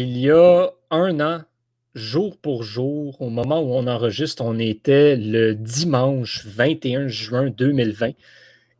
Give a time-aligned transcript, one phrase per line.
[0.00, 1.42] il y a un an,
[1.94, 8.12] jour pour jour, au moment où on enregistre, on était le dimanche 21 juin 2020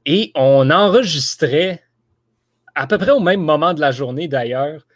[0.07, 1.83] et on enregistrait
[2.75, 4.87] à peu près au même moment de la journée d'ailleurs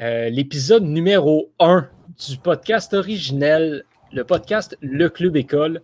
[0.00, 1.86] euh, l'épisode numéro 1
[2.28, 5.82] du podcast originel, le podcast Le Club École.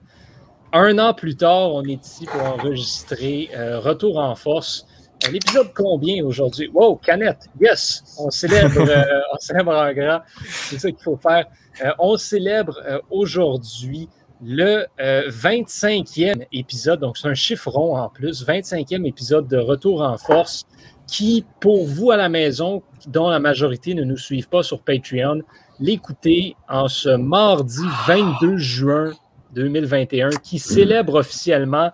[0.73, 4.87] Un an plus tard, on est ici pour enregistrer euh, Retour en force.
[5.29, 6.71] L'épisode combien aujourd'hui?
[6.73, 8.03] Wow, canette, yes!
[8.19, 10.21] On célèbre, euh, on célèbre un grand.
[10.47, 11.45] C'est ça qu'il faut faire.
[11.85, 14.09] Euh, on célèbre euh, aujourd'hui
[14.43, 20.17] le 25e épisode, donc c'est un chiffre rond en plus, 25e épisode de Retour en
[20.17, 20.65] force,
[21.07, 25.43] qui, pour vous à la maison, dont la majorité ne nous suivent pas sur Patreon,
[25.79, 29.13] l'écoutez en ce mardi 22 juin
[29.53, 31.91] 2021, qui célèbre officiellement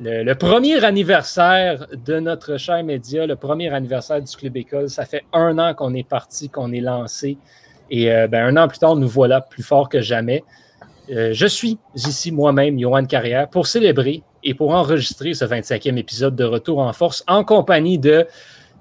[0.00, 5.24] le, premier anniversaire de notre cher média, le premier anniversaire du Club École, ça fait
[5.32, 7.38] un an qu'on est parti, qu'on est lancé.
[7.90, 10.44] Et euh, ben, un an plus tard, nous voilà plus forts que jamais.
[11.10, 16.36] Euh, je suis ici moi-même, Johan Carrière, pour célébrer et pour enregistrer ce 25e épisode
[16.36, 18.26] de Retour en Force en compagnie de,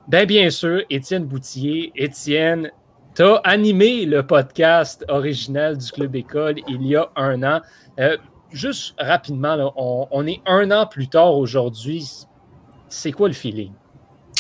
[0.08, 1.92] ben, bien sûr, Étienne Boutillier.
[1.96, 2.72] Étienne,
[3.16, 7.62] tu as animé le podcast original du Club École il y a un an.
[8.00, 8.16] Euh,
[8.52, 9.74] juste rapidement,
[10.12, 12.08] on, est un an plus tard aujourd'hui.
[12.90, 13.72] C'est quoi le feeling?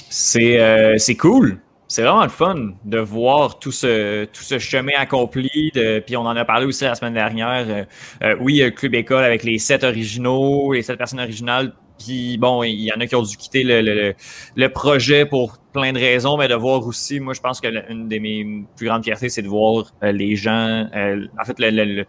[0.09, 5.71] C'est c'est cool c'est vraiment le fun de voir tout ce, tout ce chemin accompli.
[6.05, 7.65] puis on en a parlé aussi la semaine dernière.
[7.67, 7.83] Euh,
[8.23, 11.73] euh, oui, le Club École avec les sept originaux, les sept personnes originales.
[11.99, 14.13] Puis bon, il y en a qui ont dû quitter le,
[14.55, 18.07] le, projet pour plein de raisons, mais de voir aussi, moi je pense que une
[18.07, 22.05] de mes plus grandes fiertés, c'est de voir euh, les gens, en fait, le,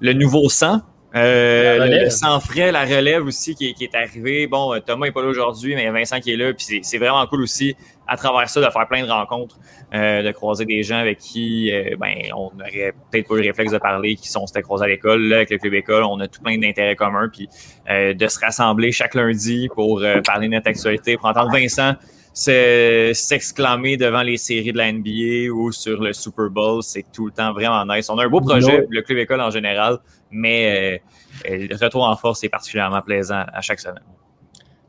[0.00, 0.82] le nouveau sang
[1.14, 4.46] euh, le sans frais, la relève aussi qui, est arrivée.
[4.46, 6.52] Bon, euh, Thomas n'est pas là aujourd'hui, mais Vincent qui est là.
[6.52, 7.74] Puis c'est vraiment cool aussi,
[8.06, 9.56] à travers ça, de faire plein de rencontres,
[9.94, 13.72] euh, de croiser des gens avec qui ben, on n'aurait peut-être pas eu le réflexe
[13.72, 15.22] de parler, qui sont s'était croisés à l'école.
[15.22, 17.30] Là, avec le club école, on a tout plein d'intérêts communs.
[17.32, 17.48] Puis
[17.88, 21.94] de se rassembler chaque lundi pour parler de notre actualité, pour entendre Vincent
[22.36, 27.32] s'exclamer devant les séries de la NBA ou sur le Super Bowl, c'est tout le
[27.32, 28.10] temps vraiment nice.
[28.10, 29.98] On a un beau projet, le club école en général,
[30.30, 31.00] mais
[31.48, 34.02] euh, le retour en force est particulièrement plaisant à chaque semaine.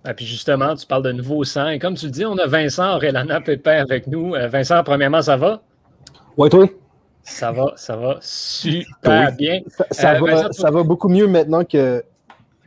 [0.06, 1.70] Et ah, puis justement, tu parles de nouveau sang.
[1.70, 4.36] Et comme tu le dis, on a Vincent Aurélana Pépin avec nous.
[4.36, 5.62] Euh, Vincent, premièrement, ça va?
[6.38, 6.66] Oui, toi?
[7.24, 9.60] Ça va, ça va super bien.
[9.92, 12.04] Ça, euh, va, ça va beaucoup mieux maintenant que.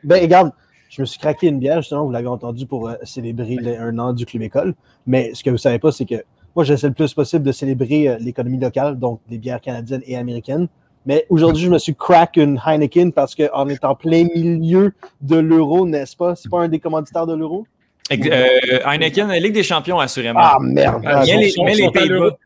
[0.04, 0.52] Ben, regarde,
[0.90, 4.12] je me suis craqué une bière, justement, vous l'avez entendu, pour euh, célébrer un an
[4.12, 4.74] du Club École.
[5.06, 6.16] Mais ce que vous ne savez pas, c'est que
[6.56, 10.16] moi, j'essaie le plus possible de célébrer euh, l'économie locale, donc les bières canadiennes et
[10.16, 10.66] américaines.
[11.06, 14.92] Mais aujourd'hui, je me suis crack une Heineken parce qu'en étant plein milieu
[15.22, 16.34] de l'euro, n'est-ce pas?
[16.34, 17.66] C'est pas un des commanditaires de l'euro?
[18.12, 20.40] Euh, Heineken, Ligue des champions, assurément.
[20.42, 21.02] Ah, merde!
[21.04, 22.36] mais, les, Pays-Bas.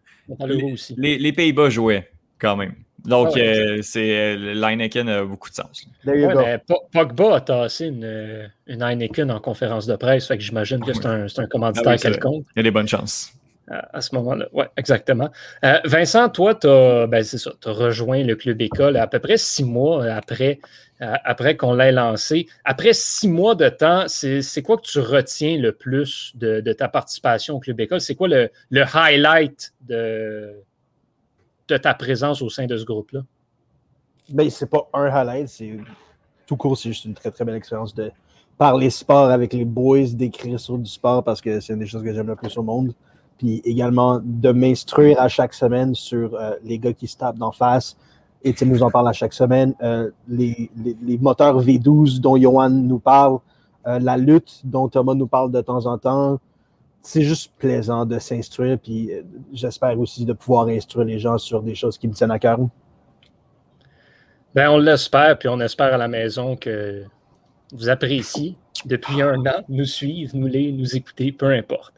[0.98, 2.74] les Pays-Bas jouaient quand même.
[3.04, 5.86] Donc, ah euh, c'est euh, l'Heineken a beaucoup de sens.
[6.06, 6.58] Ouais,
[6.90, 11.06] Pogba a tassé une, une, Heineken en conférence de presse, fait que j'imagine que c'est
[11.06, 12.46] un, un, commanditaire ah quelconque.
[12.56, 13.32] Il y a des bonnes chances.
[13.68, 15.30] À, ce moment-là, oui, exactement.
[15.64, 19.64] Euh, Vincent, toi, tu as, ben, as, rejoint le club école à peu près six
[19.64, 20.58] mois après,
[21.00, 22.46] après qu'on l'ait lancé.
[22.66, 26.88] Après six mois de temps, c'est quoi que tu retiens le plus de, de ta
[26.88, 28.02] participation au club école?
[28.02, 30.52] C'est quoi le, le highlight de,
[31.68, 33.20] de ta présence au sein de ce groupe-là?
[34.30, 35.78] Ben, c'est pas un highlight, c'est
[36.46, 38.10] tout court, c'est juste une très très belle expérience de
[38.56, 42.02] parler sport avec les boys, d'écrire sur du sport parce que c'est une des choses
[42.02, 42.94] que j'aime le plus au monde.
[43.38, 47.52] Puis également de m'instruire à chaque semaine sur euh, les gars qui se tapent d'en
[47.52, 47.96] face.
[48.44, 49.74] Et tu nous en parle à chaque semaine.
[49.82, 50.70] Euh, les,
[51.02, 53.38] les, moteurs V12 dont Johan nous parle,
[53.86, 56.38] euh, la lutte dont Thomas nous parle de temps en temps,
[57.04, 59.22] c'est juste plaisant de s'instruire, puis euh,
[59.52, 62.58] j'espère aussi de pouvoir instruire les gens sur des choses qui me tiennent à cœur.
[64.54, 67.04] Ben, on l'espère, puis on espère à la maison que
[67.72, 68.56] vous appréciez
[68.86, 71.92] depuis un an, nous suivre, nous lire, nous écouter, peu importe.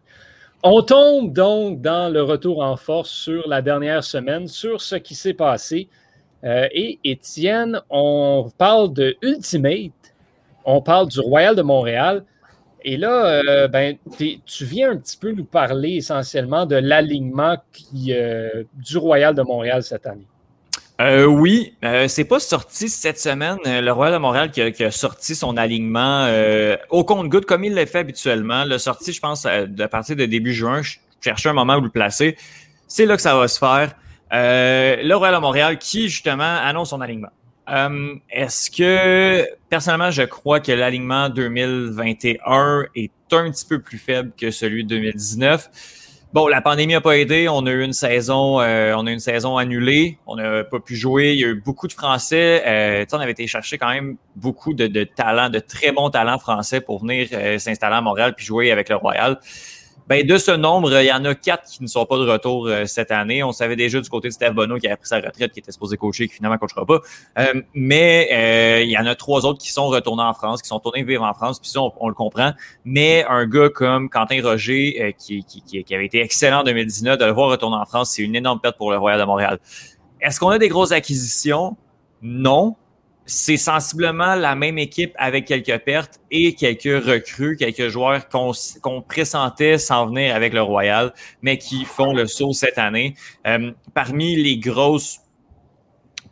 [0.63, 5.15] On tombe donc dans le retour en force sur la dernière semaine, sur ce qui
[5.15, 5.89] s'est passé.
[6.43, 9.93] Euh, et Étienne, on parle de Ultimate,
[10.65, 12.25] on parle du Royal de Montréal.
[12.89, 17.57] Et là, euh, ben, tu viens un petit peu nous parler essentiellement de l'alignement
[18.09, 20.29] euh, du Royal de Montréal cette année.
[21.01, 21.75] Euh, oui,
[22.07, 23.59] c'est pas sorti cette semaine.
[23.65, 26.31] Le Royal de Montréal qui a, sorti son alignement
[26.91, 28.65] au compte-goutte comme il l'a fait habituellement.
[28.65, 30.81] Le sorti, je pense, à, partir de début juin.
[30.83, 32.37] Je cherchais un moment où le placer.
[32.87, 33.97] C'est là que ça va se faire.
[34.31, 37.33] le Royal de Montréal qui, justement, annonce son alignement.
[37.69, 44.33] Euh, est-ce que, personnellement, je crois que l'alignement 2021 est un petit peu plus faible
[44.37, 45.69] que celui de 2019?
[46.37, 47.49] Bon, la pandémie n'a pas aidé.
[47.49, 50.19] On a eu une saison, euh, on a une saison annulée.
[50.27, 51.33] On n'a pas pu jouer.
[51.33, 52.63] Il y a eu beaucoup de Français.
[52.67, 56.39] Euh, on avait été chercher quand même beaucoup de, de talents, de très bons talents
[56.39, 59.39] français pour venir euh, s'installer à Montréal puis jouer avec le Royal.
[60.09, 62.69] Ben, de ce nombre, il y en a quatre qui ne sont pas de retour
[62.69, 63.43] euh, cette année.
[63.43, 65.73] On savait déjà du côté de Steve Bonneau qui a pris sa retraite, qui était
[65.73, 67.01] supposé coacher, qui finalement ne coachera pas.
[67.39, 70.69] Euh, mais euh, il y en a trois autres qui sont retournés en France, qui
[70.69, 72.53] sont tournés vivre en France, puis ça, on, le comprend.
[72.85, 77.25] Mais un gars comme Quentin Roger, qui, qui, qui, avait été excellent en 2019, de
[77.25, 79.59] le voir retourner en France, c'est une énorme perte pour le Royal de Montréal.
[80.21, 81.77] Est-ce qu'on a des grosses acquisitions?
[82.23, 82.77] Non
[83.27, 89.79] c'est sensiblement la même équipe avec quelques pertes et quelques recrues, quelques joueurs qu'on pressentait
[89.79, 91.13] s'en venir avec le Royal,
[91.43, 93.15] mais qui font le saut cette année.
[93.47, 95.21] Euh, parmi les grosses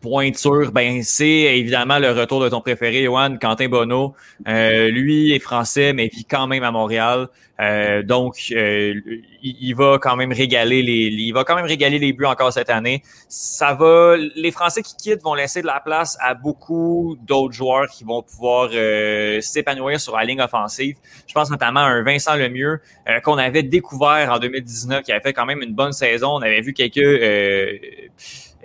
[0.05, 4.15] pointure, ben c'est évidemment le retour de ton préféré, Johan, Quentin Bonneau.
[4.47, 7.29] Euh, lui est français, mais vit quand même à Montréal.
[7.59, 9.01] Euh, donc, euh,
[9.43, 12.69] il, va quand même régaler les, il va quand même régaler les buts encore cette
[12.69, 13.03] année.
[13.29, 17.87] Ça va, les Français qui quittent vont laisser de la place à beaucoup d'autres joueurs
[17.89, 18.71] qui vont pouvoir
[19.41, 20.97] s'épanouir sur la ligne offensive.
[21.27, 22.81] Je pense notamment à un Vincent Lemieux
[23.23, 26.33] qu'on avait découvert en 2019, qui avait fait quand même une bonne saison.
[26.35, 26.99] On avait vu quelques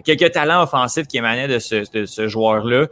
[0.03, 2.87] quelques talents offensifs qui émanaient de ce, joueur-là.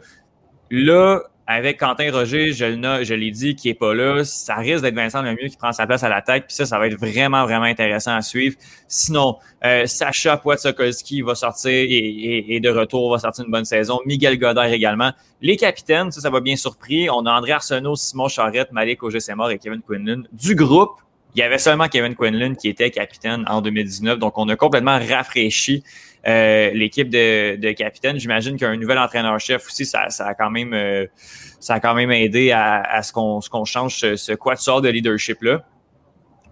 [0.70, 1.20] Là,
[1.50, 5.48] avec Quentin Roger, je, l'ai dit, qui est pas là, ça risque d'être Vincent Lemieux
[5.48, 8.14] qui prend sa place à la tête, puis ça, ça va être vraiment, vraiment intéressant
[8.14, 8.54] à suivre.
[8.86, 13.98] Sinon, euh, Sacha Poitsokolski va sortir et, de retour, va sortir une bonne saison.
[14.04, 15.12] Miguel Godard également.
[15.40, 17.08] Les capitaines, ça, ça va bien surpris.
[17.08, 20.24] On a André Arsenault, Simon Charrette, Malik Auger-Sémor et Kevin Quinlan.
[20.32, 21.00] Du groupe,
[21.38, 24.98] il y avait seulement Kevin Quinlan qui était capitaine en 2019, donc on a complètement
[24.98, 25.84] rafraîchi
[26.26, 28.18] euh, l'équipe de, capitaine.
[28.18, 31.06] J'imagine qu'un nouvel entraîneur-chef aussi, ça, a quand même euh,
[31.60, 34.88] ça a quand même aidé à, à ce qu'on qu'on change ce, ce quatuor de
[34.88, 35.62] leadership-là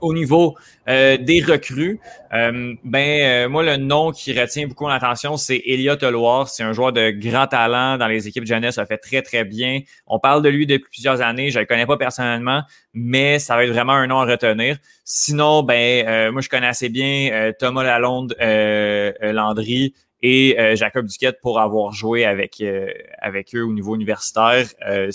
[0.01, 0.57] au niveau
[0.89, 2.01] euh, des recrues,
[2.33, 6.49] euh, ben euh, moi le nom qui retient beaucoup l'attention, c'est Elliot Loire.
[6.49, 9.81] C'est un joueur de grand talent dans les équipes jeunesse, ça fait très très bien.
[10.07, 11.51] On parle de lui depuis plusieurs années.
[11.51, 12.63] Je le connais pas personnellement,
[12.95, 14.77] mais ça va être vraiment un nom à retenir.
[15.05, 19.95] Sinon, ben moi je connais assez bien Thomas Lalonde Landry
[20.29, 22.89] et euh, Jacob Duquette pour avoir joué avec, euh,
[23.21, 24.67] avec eux au niveau universitaire.
[24.85, 25.09] Euh,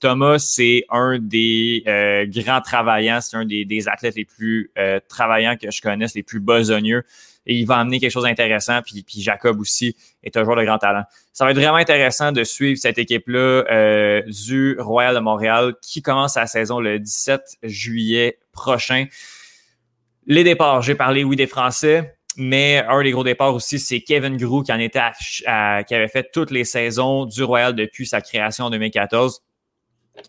[0.00, 1.84] Thomas, c'est un des
[2.26, 4.72] grands travaillants, c'est un des, des, athlètes les plus
[5.08, 7.04] travaillants que je connaisse, les plus besogneux.
[7.46, 8.82] Et il va amener quelque chose d'intéressant.
[8.82, 11.04] Puis, puis Jacob aussi est un joueur de grand talent.
[11.32, 16.34] Ça va être vraiment intéressant de suivre cette équipe-là du Royal de Montréal qui commence
[16.34, 19.06] sa saison le 17 juillet prochain.
[20.26, 22.17] Les départs, j'ai parlé, oui, des Français.
[22.40, 25.44] Mais un des gros départs aussi, c'est Kevin Grou qui en était qui
[25.94, 29.42] avait fait toutes les saisons du Royal depuis sa création en 2014.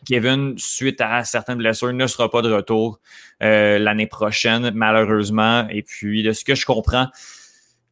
[0.08, 3.00] Kevin, suite à certaines blessures, ne sera pas de retour
[3.44, 5.68] euh, l'année prochaine, malheureusement.
[5.70, 7.08] Et puis, de ce que je comprends,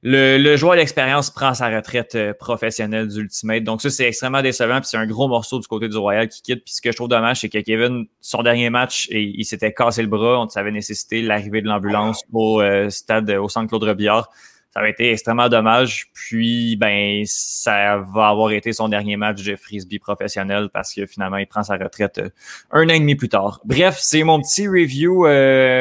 [0.04, 3.64] le, joueur d'expérience prend sa retraite euh, professionnelle d'Ultimate.
[3.64, 4.80] Donc ça, c'est extrêmement décevant.
[4.80, 6.63] Puis c'est un gros morceau du côté du Royal qui quitte.
[6.63, 10.01] Puis ce que je trouve dommage, c'est que Kevin, son dernier match, il, s'était cassé
[10.01, 10.39] le bras.
[10.39, 14.30] On savait nécessiter l'arrivée de l'ambulance au euh, stade, au centre Claude Robillard.
[14.72, 16.12] Ça avait été extrêmement dommage.
[16.13, 21.38] Puis, ben, ça va avoir été son dernier match de frisbee professionnel parce que finalement,
[21.38, 22.30] il prend sa retraite euh,
[22.70, 23.62] un an et demi plus tard.
[23.66, 25.24] Bref, c'est mon petit review,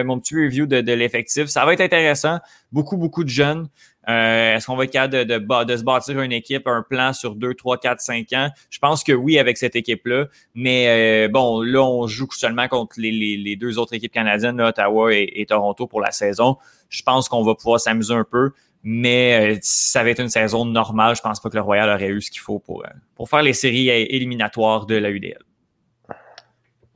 [0.06, 1.46] mon petit review de, de l'effectif.
[1.48, 2.38] Ça va être intéressant.
[2.72, 3.68] Beaucoup, beaucoup de jeunes.
[4.08, 7.34] Euh, est-ce qu'on va être capable de, de, se bâtir une équipe, un plan sur
[7.34, 8.50] 2, 3, 4, 5 ans?
[8.70, 10.26] Je pense que oui avec cette équipe-là.
[10.54, 15.12] Mais euh, bon, là, on joue seulement contre les, les, deux autres équipes canadiennes, Ottawa
[15.12, 16.56] et, Toronto pour la saison.
[16.88, 18.52] Je pense qu'on va pouvoir s'amuser un peu.
[18.84, 21.90] Mais euh, si ça avait été une saison normale, je pense pas que le Royal
[21.90, 22.84] aurait eu ce qu'il faut pour,
[23.16, 25.42] pour faire les séries éliminatoires de la UDL.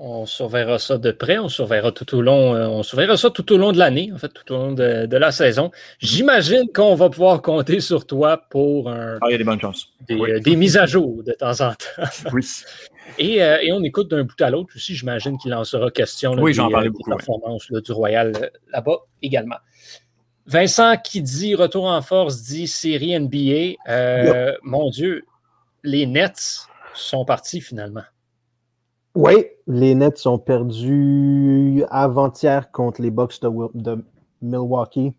[0.02, 3.52] On surveillera ça de près, on surveillera tout au long, euh, on surveillera ça tout
[3.52, 5.70] au long de l'année, en fait, tout au long de, la saison.
[5.98, 9.60] J'imagine qu'on va pouvoir compter sur toi pour un, ah, il y a des bonnes
[9.60, 9.88] chances.
[10.08, 12.08] Des, euh, mises à jour de temps en temps.
[12.32, 12.46] oui.
[13.20, 14.94] Euh, et, on écoute d'un bout à l'autre aussi.
[14.94, 19.58] J'imagine qu'il en sera question oui, j'en parlais beaucoup, performances du Royal là-bas également.
[20.46, 23.76] Vincent qui dit retour en force dit série NBA.
[24.62, 25.26] Mon Dieu,
[25.84, 28.04] les Nets sont partis finalement.
[29.16, 34.04] Oui, les Nets ont perdu avant-hier contre les Bucks de,
[34.40, 35.12] Milwaukee.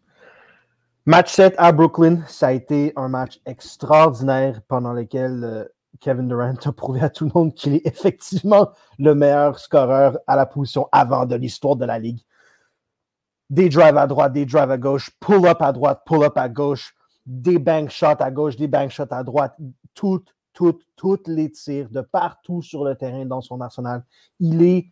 [1.05, 5.65] Match 7 à Brooklyn, ça a été un match extraordinaire pendant lequel euh,
[5.99, 10.37] Kevin Durant a prouvé à tout le monde qu'il est effectivement le meilleur scoreur à
[10.37, 12.21] la position avant de l'histoire de la ligue.
[13.49, 16.95] Des drives à droite, des drives à gauche, pull-up à droite, pull-up à gauche,
[17.25, 19.57] des bank shots à gauche, des bank shots à droite,
[19.93, 24.03] tout toutes, les tirs de partout sur le terrain dans son arsenal.
[24.39, 24.91] Il est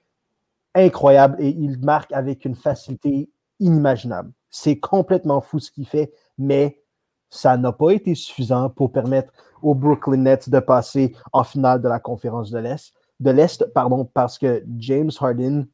[0.74, 4.32] incroyable et il marque avec une facilité inimaginable.
[4.50, 6.82] C'est complètement fou ce qu'il fait, mais
[7.30, 11.88] ça n'a pas été suffisant pour permettre aux Brooklyn Nets de passer en finale de
[11.88, 15.68] la conférence de l'Est, de l'Est, pardon, parce que James Harden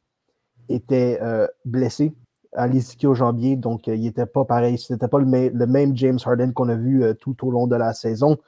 [0.68, 2.12] était euh, blessé
[2.52, 4.78] à l'ischio-jambier, donc euh, il n'était pas pareil.
[4.78, 5.26] Ce n'était pas le,
[5.66, 8.38] même James Harden qu'on a vu euh, tout au long de la saison.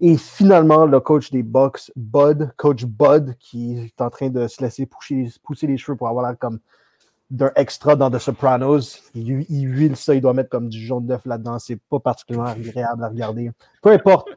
[0.00, 4.62] Et finalement, le coach des Bucks, Bud, coach Bud, qui est en train de se
[4.62, 6.58] laisser pousser, les cheveux pour avoir l'air comme
[7.30, 9.02] d'un extra dans The Sopranos.
[9.14, 11.58] Il, huile ça, il doit mettre comme du jaune d'œuf là-dedans.
[11.58, 13.50] C'est pas particulièrement agréable à regarder.
[13.82, 14.28] Peu importe.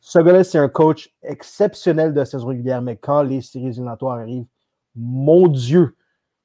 [0.00, 4.44] Ce c'est un coach exceptionnel de saison régulière, mais quand les séries éliminatoires arrivent,
[4.94, 5.96] mon Dieu,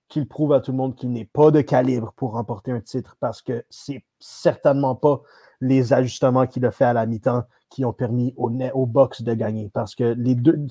[0.07, 3.17] qu'il prouve à tout le monde qu'il n'est pas de calibre pour remporter un titre
[3.19, 5.21] parce que c'est certainement pas
[5.61, 9.33] les ajustements qu'il a fait à la mi-temps qui ont permis au, au box de
[9.33, 9.69] gagner.
[9.73, 10.67] Parce que les deux,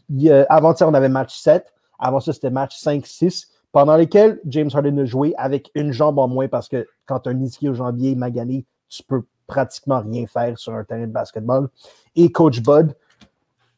[0.49, 1.73] avant-hier, on avait match 7.
[1.99, 6.29] Avant ça, c'était match 5-6 pendant lesquels James Harden a joué avec une jambe en
[6.29, 10.85] moins parce que quand un ischio jambier magané, tu peux pratiquement rien faire sur un
[10.85, 11.69] terrain de basketball.
[12.15, 12.95] Et Coach Bud,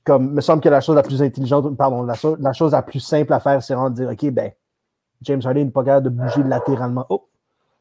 [0.04, 2.14] comme me semble que la chose la plus intelligente, pardon, la,
[2.52, 4.52] chose la plus simple à faire, c'est de dire OK, ben,
[5.22, 7.04] James Harden n'est pas capable de bouger latéralement.
[7.08, 7.28] Oh!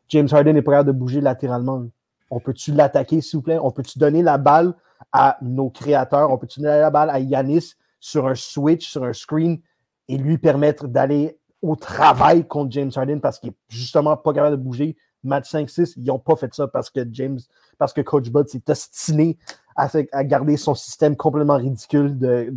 [0.10, 1.86] James Harden n'est pas capable de bouger latéralement.
[2.30, 3.60] On peut-tu l'attaquer, s'il vous plaît?
[3.62, 4.74] On peut-tu donner la balle
[5.12, 6.32] à nos créateurs?
[6.32, 9.60] On peut-tu donner la balle à Yanis sur un switch, sur un screen
[10.08, 14.58] et lui permettre d'aller au travail contre James Harden parce qu'il n'est justement pas capable
[14.58, 14.98] de bouger?
[15.24, 17.40] Match 5-6, ils n'ont pas fait ça parce que James,
[17.78, 19.38] parce que Coach Bud s'est ostiné
[19.76, 22.50] à, garder son système complètement ridicule de,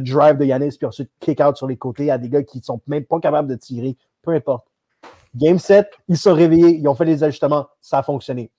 [0.00, 2.64] drive de Yanis puis ensuite kick out sur les côtés à des gars qui ne
[2.64, 3.96] sont même pas capables de tirer.
[4.22, 4.66] Peu importe.
[5.36, 8.50] Game 7, ils sont réveillés, ils ont fait les ajustements, ça a fonctionné.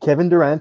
[0.00, 0.60] Kevin Durant,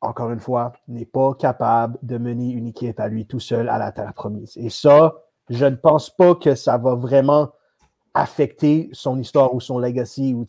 [0.00, 3.78] encore une fois, n'est pas capable de mener une équipe à lui tout seul à
[3.78, 4.56] la terre promise.
[4.56, 5.14] Et ça,
[5.48, 7.52] je ne pense pas que ça va vraiment
[8.14, 10.46] affecter son histoire ou son legacy ou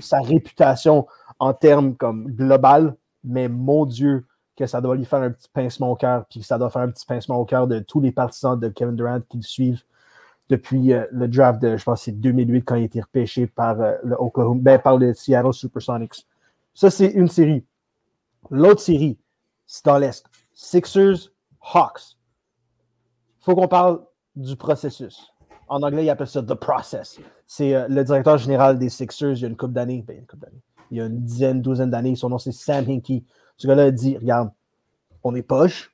[0.00, 1.06] sa réputation
[1.38, 4.26] en termes comme global, mais mon Dieu,
[4.56, 6.90] que ça doit lui faire un petit pincement au cœur, puis ça doit faire un
[6.90, 9.82] petit pincement au cœur de tous les partisans de Kevin Durant qui le suivent
[10.48, 13.80] depuis euh, le draft de, je pense, c'est 2008 quand il a été repêché par
[13.80, 16.26] euh, Oklahoma, ben, par le Seattle Supersonics.
[16.78, 17.66] Ça, c'est une série.
[18.50, 19.18] L'autre série,
[19.66, 20.24] c'est dans l'Est.
[20.54, 21.32] Sixers,
[21.74, 22.16] Hawks.
[23.40, 24.04] Il faut qu'on parle
[24.36, 25.34] du processus.
[25.66, 27.18] En anglais, il appelle ça the process.
[27.48, 30.04] C'est euh, le directeur général des Sixers il y a une couple d'années.
[30.06, 30.24] Ben,
[30.92, 32.14] il y a une dizaine, douzaine d'années.
[32.14, 33.26] Son nom, c'est Sam Hinkie.
[33.56, 34.52] Ce gars-là a dit Regarde,
[35.24, 35.92] on est poche,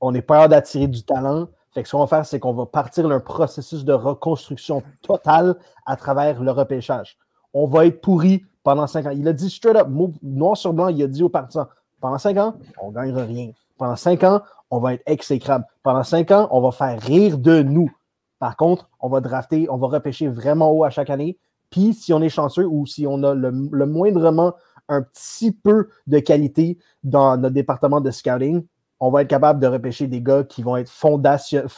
[0.00, 1.48] on est peur d'attirer du talent.
[1.74, 5.58] Fait que ce qu'on va faire, c'est qu'on va partir d'un processus de reconstruction totale
[5.84, 7.18] à travers le repêchage.
[7.54, 9.10] On va être pourri pendant cinq ans.
[9.10, 9.88] Il a dit straight up,
[10.22, 11.66] noir sur blanc, il a dit aux partisans
[12.04, 13.52] pendant cinq ans, on ne gagnera rien.
[13.78, 15.64] Pendant cinq ans, on va être exécrable.
[15.82, 17.90] Pendant cinq ans, on va faire rire de nous.
[18.38, 21.38] Par contre, on va drafter, on va repêcher vraiment haut à chaque année.
[21.70, 24.52] Puis, si on est chanceux ou si on a le, moindrement
[24.90, 28.66] un petit peu de qualité dans notre département de scouting,
[29.00, 31.70] on va être capable de repêcher des gars qui vont être fondationnels.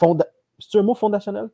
[0.59, 1.49] C'est un mot fondationnel?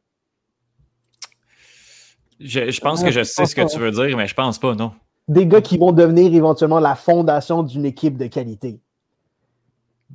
[2.44, 4.92] Je, pense que je sais ce que tu veux dire, mais je pense pas, non.
[5.28, 8.82] Des gars qui vont devenir éventuellement la fondation d'une équipe de qualité.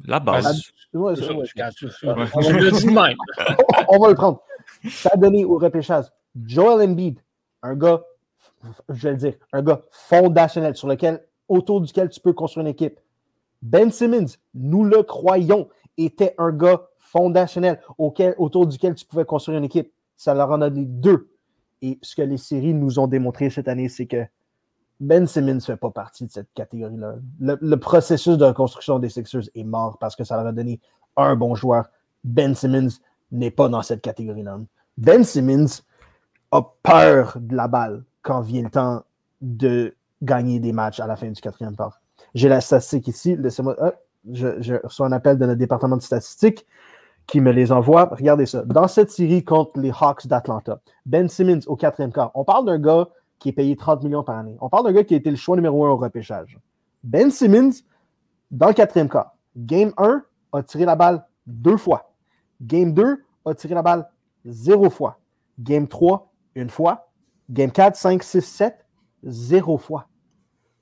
[0.05, 0.63] La base.
[0.93, 0.99] on
[3.99, 4.43] va le prendre.
[4.89, 6.07] Ça a donné au repêchage
[6.45, 7.19] Joel Embiid,
[7.63, 8.03] un gars,
[8.89, 12.73] je vais le dire, un gars fondationnel sur lequel, autour duquel tu peux construire une
[12.73, 13.01] équipe.
[13.63, 19.59] Ben Simmons, nous le croyons, était un gars fondationnel auquel, autour duquel tu pouvais construire
[19.59, 19.93] une équipe.
[20.17, 21.31] Ça leur en a donné deux.
[21.83, 24.25] Et ce que les séries nous ont démontré cette année, c'est que
[25.01, 27.17] ben Simmons ne fait pas partie de cette catégorie-là.
[27.39, 30.81] Le, processus de reconstruction des Sixers est mort parce que ça leur a donné
[31.17, 31.89] un bon joueur.
[32.25, 32.89] Ben Simmons
[33.31, 34.59] n'est pas dans cette catégorie-là.
[34.97, 35.83] Ben Simmons
[36.51, 39.05] a peur de la balle quand vient le temps
[39.41, 42.01] de gagner des matchs à la fin du quatrième quart.
[42.35, 43.37] J'ai la statistique ici.
[43.37, 43.77] Laissez-moi.
[44.33, 46.67] je, reçois un appel de notre département de statistiques
[47.29, 48.07] qui me les envoie.
[48.07, 48.65] Regardez ça.
[48.65, 52.79] Dans cette série contre les Hawks d'Atlanta, Ben Simmons au quatrième quart, on parle d'un
[52.81, 53.09] gars
[53.39, 54.57] qui est payé 30 millions par année.
[54.61, 56.59] On parle d'un gars qui a été le choix numéro un au repêchage.
[57.05, 57.71] Ben Simmons,
[58.51, 62.11] dans le quatrième quart, Game 1 a tiré la balle deux fois.
[62.61, 64.09] Game 2 a tiré la balle
[64.45, 65.19] zéro fois.
[65.61, 67.11] Game 3, une fois.
[67.51, 68.87] Game 4, 5, 6, 7,
[69.23, 70.09] zéro fois.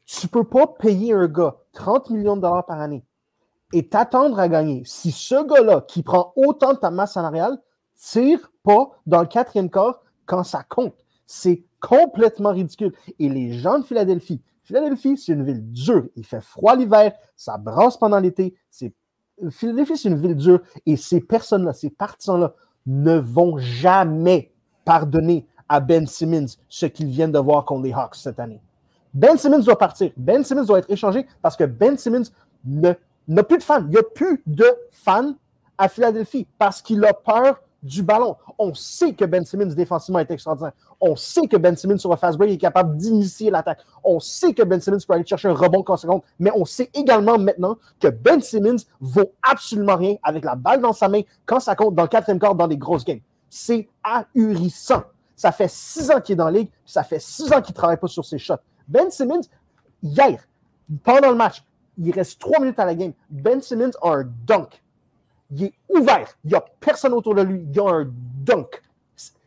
[0.05, 3.05] Tu ne peux pas payer un gars 30 millions de dollars par année
[3.73, 7.59] et t'attendre à gagner si ce gars-là, qui prend autant de ta masse salariale,
[7.97, 10.95] tire pas dans le quatrième quart quand ça compte.
[11.27, 12.93] C'est complètement ridicule.
[13.19, 16.09] Et les gens de Philadelphie, Philadelphie, c'est une ville dure.
[16.17, 18.55] Il fait froid l'hiver, ça brasse pendant l'été.
[19.51, 20.61] Philadelphie, c'est une ville dure.
[20.87, 22.55] Et ces personnes-là, ces partisans-là,
[22.87, 24.53] ne vont jamais
[24.85, 28.61] pardonner à Ben Simmons ce qu'ils viennent de voir contre les Hawks cette année.
[29.13, 30.13] Ben Simmons doit partir.
[30.17, 32.31] Ben Simmons doit être échangé parce que Ben Simmons
[33.29, 33.83] n'a plus de fans.
[33.83, 35.35] Il n'y a plus de fans
[35.79, 38.37] à Philadelphie parce qu'il a peur du ballon.
[38.59, 40.73] On sait que Ben Simmons défensivement est extraordinaire.
[41.01, 43.81] On sait que Ben Simmons sur un fast break est capable d'initier l'attaque.
[44.03, 47.39] On sait que Ben Simmons peut aller chercher un rebond conséquent, mais on sait également
[47.39, 51.77] maintenant que Ben Simmons vaut absolument rien avec la balle dans sa main quand ça
[51.77, 53.21] compte dans le quatrième quart dans des grosses games.
[53.49, 55.05] C'est ahurissant.
[55.37, 57.77] Ça fait six ans qu'il est dans la ligue, ça fait six ans qu'il ne
[57.77, 58.55] travaille pas sur ses shots.
[58.89, 59.43] Ben Simmons,
[60.03, 60.41] hier,
[61.05, 61.63] pendant le match,
[61.99, 63.13] il reste trois minutes à la game.
[63.31, 64.83] Ben Simmons a un dunk
[65.51, 66.29] il est ouvert.
[66.45, 67.67] Il n'y a personne autour de lui.
[67.73, 68.11] Il a un
[68.45, 68.83] dunk.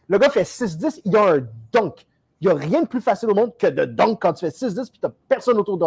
[0.07, 2.05] Le gars fait 6-10, il a un dunk.
[2.41, 4.49] Il n'y a rien de plus facile au monde que de dunk quand tu fais
[4.49, 5.85] 6-10 et tu n'as personne autour de.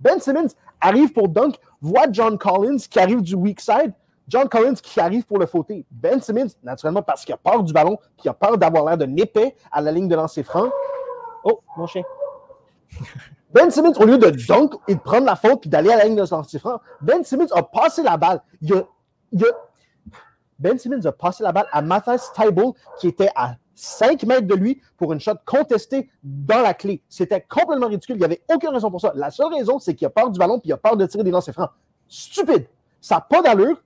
[0.00, 0.48] Ben Simmons
[0.80, 3.92] arrive pour dunk, voit John Collins qui arrive du weak side,
[4.26, 5.86] John Collins qui arrive pour le fauter.
[5.90, 9.14] Ben Simmons, naturellement, parce qu'il a peur du ballon, qu'il a peur d'avoir l'air d'un
[9.16, 10.70] épais à la ligne de lancer franc.
[11.44, 12.02] Oh, mon chien.
[13.54, 16.04] Ben Simmons, au lieu de dunk et de prendre la faute puis d'aller à la
[16.06, 18.42] ligne de lancer franc, Ben Simmons a passé la balle.
[20.58, 24.54] Ben Simmons a passé la balle à Matthias Tybalt, qui était à 5 mètres de
[24.56, 27.00] lui pour une shot contestée dans la clé.
[27.08, 28.16] C'était complètement ridicule.
[28.16, 29.12] Il n'y avait aucune raison pour ça.
[29.14, 31.22] La seule raison, c'est qu'il a peur du ballon et il a peur de tirer
[31.22, 31.70] des lancers francs.
[32.08, 32.66] Stupide.
[33.00, 33.80] Ça n'a pas d'allure.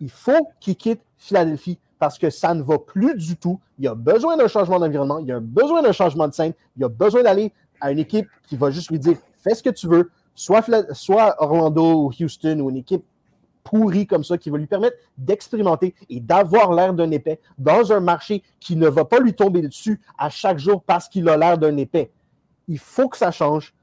[0.00, 3.58] Il faut qu'il quitte Philadelphie parce que ça ne va plus du tout.
[3.78, 5.18] Il a besoin d'un changement d'environnement.
[5.18, 6.52] Il a besoin d'un changement de scène.
[6.76, 9.70] Il a besoin d'aller à une équipe qui va juste lui dire fais ce que
[9.70, 13.04] tu veux, soit, soit Orlando ou Houston ou une équipe
[13.64, 18.00] pourri comme ça qui va lui permettre d'expérimenter et d'avoir l'air d'un épais dans un
[18.00, 21.58] marché qui ne va pas lui tomber dessus à chaque jour parce qu'il a l'air
[21.58, 22.10] d'un épais.
[22.66, 23.74] Il faut que ça change.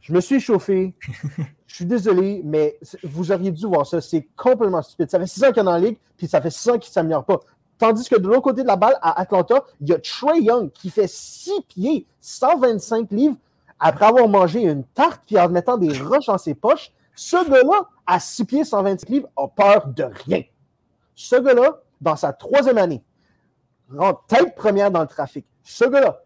[0.00, 0.94] Je me suis chauffé.
[1.66, 4.00] Je suis désolé, mais vous auriez dû voir ça.
[4.00, 5.10] C'est complètement stupide.
[5.10, 6.90] Ça fait six ans qu'il est dans la ligue, puis ça fait six ans qu'il
[6.90, 7.40] ne s'améliore pas.
[7.78, 10.70] Tandis que de l'autre côté de la balle, à Atlanta, il y a Trey Young
[10.72, 13.36] qui fait six pieds, 125 livres,
[13.78, 16.92] après avoir mangé une tarte puis en mettant des roches dans ses poches.
[17.14, 20.42] Ce gars-là, à 6 pieds, 120 livres, a peur de rien.
[21.14, 23.02] Ce gars-là, dans sa troisième année,
[23.94, 25.46] rentre tête première dans le trafic.
[25.62, 26.22] Ce gars-là,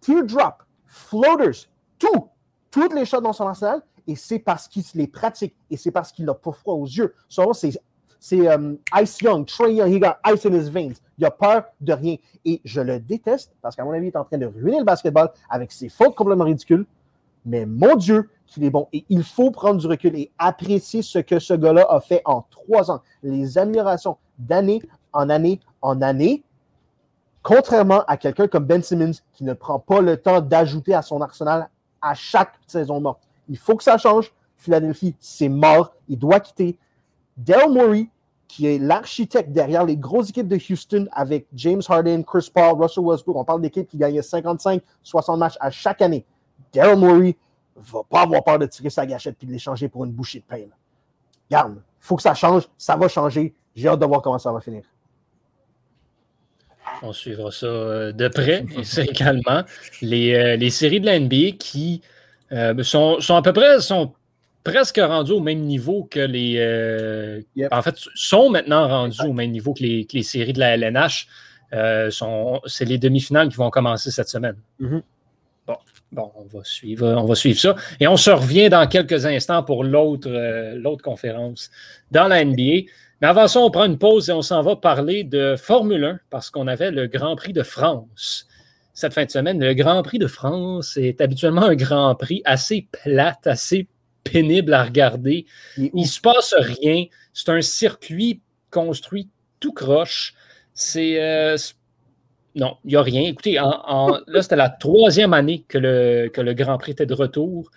[0.00, 1.66] teardrop, floaters,
[1.98, 2.28] tout,
[2.70, 6.12] toutes les shots dans son arsenal, et c'est parce qu'il les pratique, et c'est parce
[6.12, 7.14] qu'il n'a pas froid aux yeux.
[7.52, 7.80] c'est
[8.20, 11.00] c'est um, Ice Young, Trey Young, he got ice in his veins.
[11.18, 12.16] Il a peur de rien.
[12.44, 14.84] Et je le déteste parce qu'à mon avis, il est en train de ruiner le
[14.84, 16.86] basketball avec ses fautes complètement ridicules.
[17.46, 18.88] Mais mon Dieu, qu'il est bon.
[18.92, 22.44] Et il faut prendre du recul et apprécier ce que ce gars-là a fait en
[22.50, 23.00] trois ans.
[23.22, 26.42] Les améliorations d'année en année en année,
[27.42, 31.22] contrairement à quelqu'un comme Ben Simmons qui ne prend pas le temps d'ajouter à son
[31.22, 31.70] arsenal
[32.02, 33.22] à chaque saison morte.
[33.48, 34.32] Il faut que ça change.
[34.56, 35.94] Philadelphie, c'est mort.
[36.08, 36.78] Il doit quitter.
[37.40, 38.08] Daryl Morey,
[38.48, 43.04] qui est l'architecte derrière les grosses équipes de Houston avec James Harden, Chris Paul, Russell
[43.04, 43.36] Westbrook.
[43.36, 46.24] On parle d'équipes qui gagnaient 55, 60 matchs à chaque année.
[46.72, 47.36] Daryl Morey
[47.76, 50.44] va pas avoir peur de tirer sa gâchette et de l'échanger pour une bouchée de
[50.44, 50.66] pain.
[51.50, 53.54] Garde, il faut que ça change, ça va changer.
[53.74, 54.82] J'ai hâte de voir comment ça va finir.
[57.02, 58.64] On suivra ça euh, de près.
[58.98, 59.62] Également
[60.02, 62.02] les, euh, les, séries de la NBA qui
[62.52, 64.12] euh, sont, sont, à peu près sont
[64.64, 67.42] presque rendues au même niveau que les.
[67.70, 70.76] En fait, sont maintenant rendues au même niveau que les, que les séries de la
[70.76, 71.26] LNH.
[71.72, 74.56] c'est les demi-finales qui vont commencer cette semaine.
[74.80, 75.02] Mm-hmm.
[76.12, 77.76] Bon, on va suivre, on va suivre ça.
[78.00, 81.70] Et on se revient dans quelques instants pour l'autre, euh, conférence
[82.10, 82.88] dans la NBA.
[83.20, 86.20] Mais avant ça, on prend une pause et on s'en va parler de Formule 1
[86.28, 88.48] parce qu'on avait le Grand Prix de France
[88.92, 89.60] cette fin de semaine.
[89.60, 93.86] Le Grand Prix de France est habituellement un Grand Prix assez plate, assez
[94.24, 95.46] pénible à regarder.
[95.76, 97.06] Il ne se passe rien.
[97.32, 99.28] C'est un circuit construit
[99.60, 100.34] tout croche.
[100.72, 101.56] C'est, euh,
[102.54, 103.22] non, il n'y a rien.
[103.22, 107.70] Écoutez, là, c'était la troisième année que le, que le Grand Prix était de retour.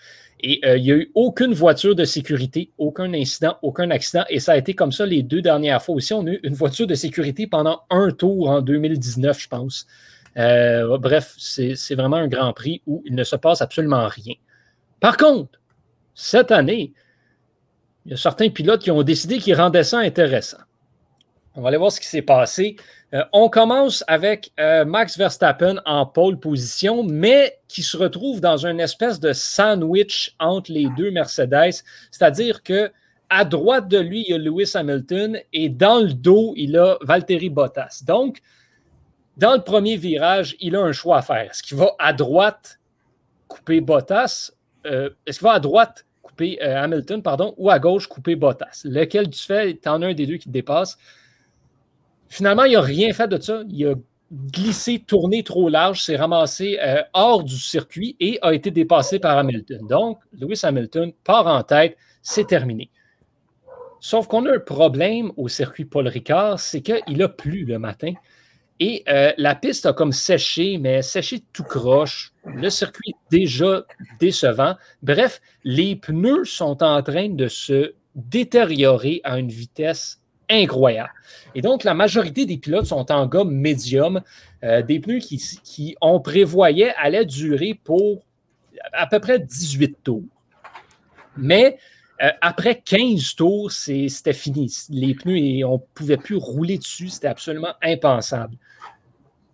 [0.46, 4.26] Et euh, il n'y a eu aucune voiture de sécurité, aucun incident, aucun accident.
[4.30, 6.14] Et ça a été comme ça les deux dernières fois aussi.
[6.14, 9.88] On a eu une voiture de sécurité pendant un tour en 2019, je pense.
[10.38, 14.34] Euh, bref, c'est vraiment un Grand Prix où il ne se passe absolument rien.
[15.00, 15.60] Par contre,
[16.14, 16.94] cette année,
[18.06, 20.58] il y a certains pilotes qui ont décidé qu'ils rendaient ça intéressant.
[21.56, 22.76] On va aller voir ce qui s'est passé.
[23.14, 28.66] Euh, on commence avec euh, Max Verstappen en pole position, mais qui se retrouve dans
[28.66, 31.84] une espèce de sandwich entre les deux Mercedes.
[32.10, 32.92] C'est-à-dire que
[33.30, 36.98] à droite de lui, il y a Lewis Hamilton et dans le dos, il a
[37.02, 38.04] Valtteri Bottas.
[38.06, 38.42] Donc,
[39.38, 41.50] dans le premier virage, il a un choix à faire.
[41.50, 42.80] Est-ce qu'il va à droite
[43.48, 44.52] couper Bottas?
[44.86, 48.82] Euh, est-ce qu'il va à droite couper Hamilton, pardon, ou à gauche couper Bottas?
[48.86, 49.78] Lequel tu fais?
[49.78, 50.98] Tu en as un des deux qui te dépasse?
[52.30, 53.64] Finalement, il n'a rien fait de ça.
[53.70, 53.96] Il
[54.34, 59.38] glissé, tourné trop large, s'est ramassé euh, hors du circuit et a été dépassé par
[59.38, 59.86] Hamilton.
[59.88, 62.90] Donc, Lewis Hamilton part en tête, c'est terminé.
[64.00, 68.14] Sauf qu'on a un problème au circuit Paul Ricard, c'est qu'il a plu le matin.
[68.86, 72.34] Et euh, la piste a comme séché, mais séché tout croche.
[72.44, 73.86] Le circuit est déjà
[74.20, 74.76] décevant.
[75.02, 80.20] Bref, les pneus sont en train de se détériorer à une vitesse
[80.50, 81.14] incroyable.
[81.56, 84.22] Et donc, la majorité des pilotes sont en gomme médium,
[84.66, 88.26] euh, des pneus qui, qui, on prévoyait, allaient durer pour
[88.92, 90.24] à peu près 18 tours.
[91.38, 91.78] Mais
[92.22, 94.72] euh, après 15 tours, c'était fini.
[94.90, 97.10] Les pneus, on ne pouvait plus rouler dessus.
[97.10, 98.56] C'était absolument impensable.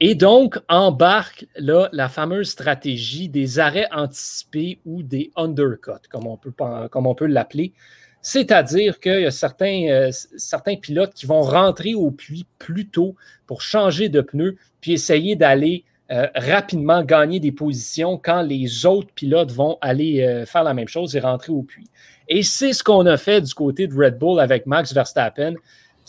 [0.02, 6.38] Et donc, embarque là, la fameuse stratégie des arrêts anticipés ou des undercuts, comme on
[6.38, 7.74] peut, peut l'appeler.
[8.22, 13.16] C'est-à-dire qu'il y a certains, euh, certains pilotes qui vont rentrer au puits plus tôt
[13.48, 19.14] pour changer de pneus, puis essayer d'aller euh, rapidement gagner des positions quand les autres
[19.14, 21.90] pilotes vont aller faire la même chose et rentrer au puits.
[22.30, 25.56] Et c'est ce qu'on a fait du côté de Red Bull avec Max Verstappen,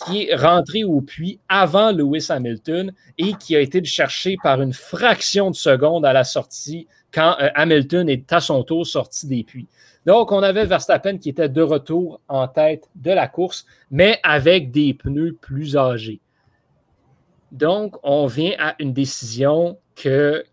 [0.05, 4.73] qui est rentré au puits avant Lewis Hamilton et qui a été cherché par une
[4.73, 9.67] fraction de seconde à la sortie quand Hamilton est à son tour sorti des puits.
[10.07, 14.71] Donc, on avait Verstappen qui était de retour en tête de la course, mais avec
[14.71, 16.21] des pneus plus âgés.
[17.53, 19.79] Donc, on vient à une décision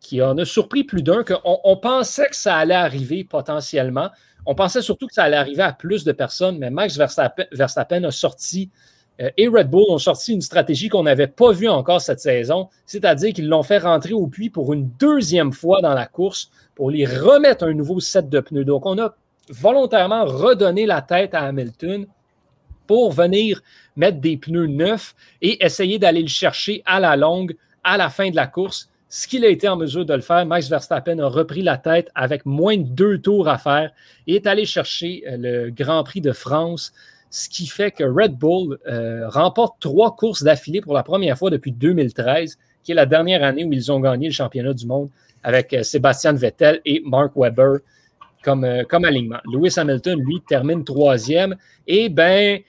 [0.02, 4.10] qui en a surpris plus d'un, qu'on on pensait que ça allait arriver potentiellement.
[4.50, 8.12] On pensait surtout que ça allait arriver à plus de personnes, mais Max Verstappen, a
[8.12, 8.72] sorti
[9.20, 12.70] euh, et Red Bull ont sorti une stratégie qu'on n'avait pas vue encore cette saison,
[12.86, 16.92] c'est-à-dire qu'ils l'ont fait rentrer au puits pour une deuxième fois dans la course pour
[16.92, 18.64] lui remettre un nouveau set de pneus.
[18.64, 19.16] Donc, on a
[19.50, 22.08] volontairement redonner la tête à Hamilton
[22.86, 23.62] pour venir
[23.98, 28.30] mettre des pneus neufs et essayer d'aller le chercher à la longue à la fin
[28.30, 28.90] de la course.
[29.18, 32.12] Ce qu'il a été en mesure de le faire, Max Verstappen a repris la tête
[32.14, 33.90] avec moins de deux tours à faire
[34.28, 36.94] et est allé chercher euh, le Grand Prix de France,
[37.32, 41.50] ce qui fait que Red Bull euh, remporte trois courses d'affilée pour la première fois
[41.50, 45.10] depuis 2013, qui est la dernière année où ils ont gagné le championnat du monde
[45.42, 47.78] avec euh, Sébastien Vettel et Mark Webber
[48.44, 49.40] comme, comme alignement.
[49.52, 51.56] Lewis Hamilton, lui, termine troisième.
[51.88, 52.60] Et bien,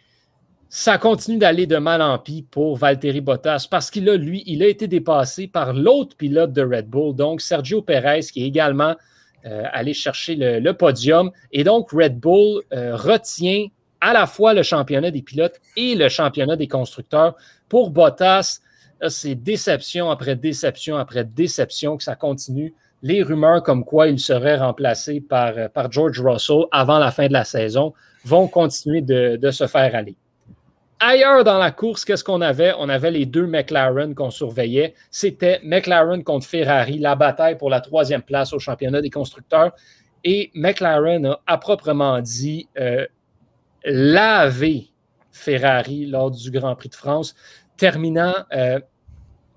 [0.69, 5.47] ça continue d'aller de mal en pis pour Valtteri Bottas parce qu'il a, été dépassé
[5.47, 8.95] par l'autre pilote de Red Bull, donc Sergio Perez, qui est également
[9.47, 11.31] euh, allé chercher le, podium.
[11.53, 13.67] Et donc, Red Bull euh, retient
[14.01, 17.35] à la fois le championnat des pilotes et le championnat des constructeurs.
[17.69, 18.61] Pour Bottas,
[19.09, 24.57] c'est déception après déception après déception que ça continue les rumeurs comme quoi il serait
[24.57, 29.51] remplacé par, euh, par George Russell avant la fin de la saison vont continuer de,
[29.51, 30.17] se faire aller.
[31.01, 32.73] Ailleurs dans la course, qu'est-ce qu'on avait?
[32.77, 34.95] On avait les deux McLaren qu'on surveillait.
[35.11, 39.73] C'était McLaren contre Ferrari, la bataille pour la troisième place au championnat des constructeurs.
[40.25, 43.07] Et McLaren a à proprement dit euh,
[43.85, 44.91] lavé
[45.31, 47.37] Ferrari lors du Grand Prix de France,
[47.77, 48.81] terminant euh,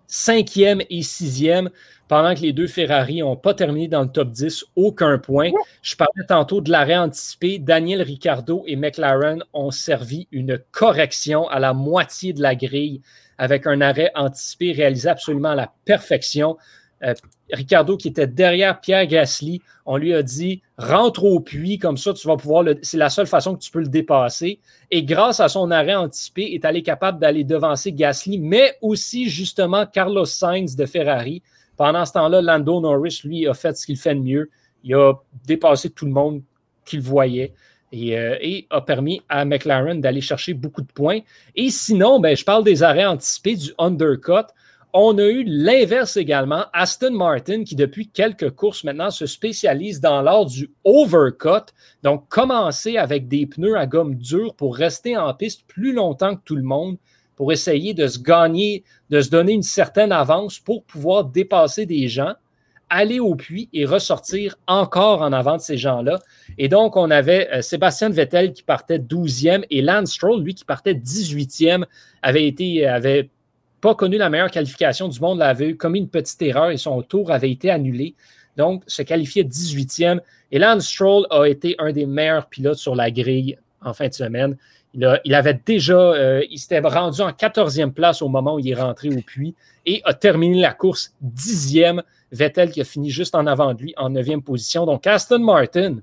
[0.05, 1.71] cinquième et sixième
[2.11, 5.49] pendant que les deux Ferrari n'ont pas terminé dans le top 10, aucun point.
[5.81, 7.57] Je parlais tantôt de l'arrêt anticipé.
[7.57, 13.01] Daniel Ricciardo et McLaren ont servi une correction à la moitié de la grille
[13.37, 16.57] avec un arrêt anticipé réalisé absolument à la perfection.
[17.01, 17.13] Euh,
[17.53, 22.13] Ricardo qui était derrière Pierre Gasly, on lui a dit rentre au puits, comme ça
[22.13, 22.77] tu vas pouvoir le.
[22.81, 24.59] C'est la seule façon que tu peux le dépasser.
[24.91, 29.85] Et grâce à son arrêt anticipé, est allé capable d'aller devancer Gasly, mais aussi justement
[29.85, 31.41] Carlos Sainz de Ferrari.
[31.77, 34.49] Pendant ce temps-là, Lando Norris, lui, a fait ce qu'il fait de mieux.
[34.83, 35.13] Il a
[35.45, 36.41] dépassé tout le monde
[36.85, 37.53] qu'il voyait
[37.93, 41.19] euh, et, a permis à McLaren d'aller chercher beaucoup de points.
[41.55, 44.47] Et sinon, ben, je parle des arrêts anticipés, du undercut.
[44.93, 46.65] On a eu l'inverse également.
[46.73, 51.71] Aston Martin, qui depuis quelques courses maintenant se spécialise dans l'art du overcut.
[52.03, 56.41] Donc, commencer avec des pneus à gomme dure pour rester en piste plus longtemps que
[56.43, 56.97] tout le monde
[57.35, 62.07] pour essayer de se gagner, de se donner une certaine avance pour pouvoir dépasser des
[62.07, 62.33] gens,
[62.89, 66.19] aller au puits et ressortir encore en avant de ces gens-là.
[66.57, 70.65] Et donc, on avait euh, Sébastien Vettel qui partait 12e et Lance Stroll, lui, qui
[70.65, 71.85] partait 18e,
[72.21, 73.29] avait été, avait
[73.79, 77.31] pas connu la meilleure qualification du monde, avait commis une petite erreur et son tour
[77.31, 78.13] avait été annulé.
[78.57, 80.19] Donc, se qualifiait 18e.
[80.51, 84.13] Et Lance Stroll a été un des meilleurs pilotes sur la grille en fin de
[84.13, 84.57] semaine.
[84.93, 88.75] Il, avait déjà, euh, il s'était rendu en 14e place au moment où il est
[88.75, 92.03] rentré au puits et a terminé la course dixième.
[92.33, 94.85] Vettel qui a fini juste en avant de lui en neuvième position.
[94.85, 95.97] Donc Aston Martin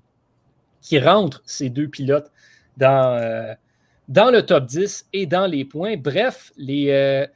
[0.80, 2.30] qui rentre ces deux pilotes
[2.76, 3.54] dans, euh,
[4.08, 5.96] dans le top 10 et dans les points.
[5.96, 7.26] Bref, les, euh,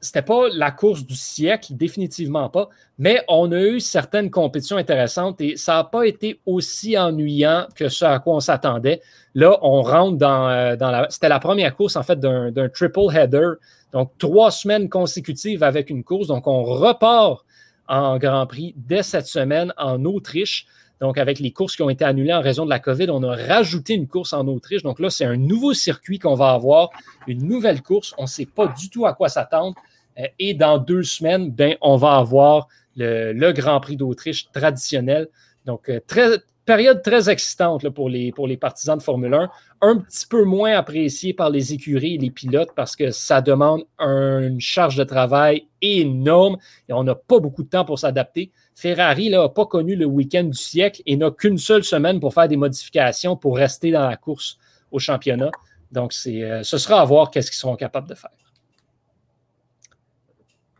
[0.00, 5.40] c'était pas la course du siècle, définitivement pas, mais on a eu certaines compétitions intéressantes
[5.40, 9.00] et ça n'a pas été aussi ennuyant que ce à quoi on s'attendait.
[9.34, 11.06] Là, on rentre dans, euh, la.
[11.10, 13.52] C'était la première course, en fait, d'un triple header.
[13.92, 16.28] Donc, trois semaines consécutives avec une course.
[16.28, 17.44] Donc, on repart
[17.88, 20.66] en Grand Prix dès cette semaine en Autriche.
[21.00, 23.36] Donc, avec les courses qui ont été annulées en raison de la COVID, on a
[23.36, 24.82] rajouté une course en Autriche.
[24.82, 26.90] Donc là, c'est un nouveau circuit qu'on va avoir,
[27.26, 28.14] une nouvelle course.
[28.16, 29.74] On ne sait pas du tout à quoi s'attendre.
[30.18, 35.28] Euh, et dans deux semaines, ben, on va avoir le, Grand Prix d'Autriche traditionnel.
[35.66, 39.50] Donc, euh, très, période très excitante pour, les, partisans de Formule 1.
[39.82, 43.84] Un petit peu moins apprécié par les écuries et les pilotes parce que ça demande
[43.98, 48.50] une charge de travail énorme et on n'a pas beaucoup de temps pour s'adapter.
[48.74, 52.48] Ferrari n'a pas connu le week-end du siècle et n'a qu'une seule semaine pour faire
[52.48, 54.58] des modifications pour rester dans la course
[54.90, 55.50] au championnat.
[55.92, 58.30] Donc, euh, ce sera à voir qu'est-ce qu'ils seront capables de faire.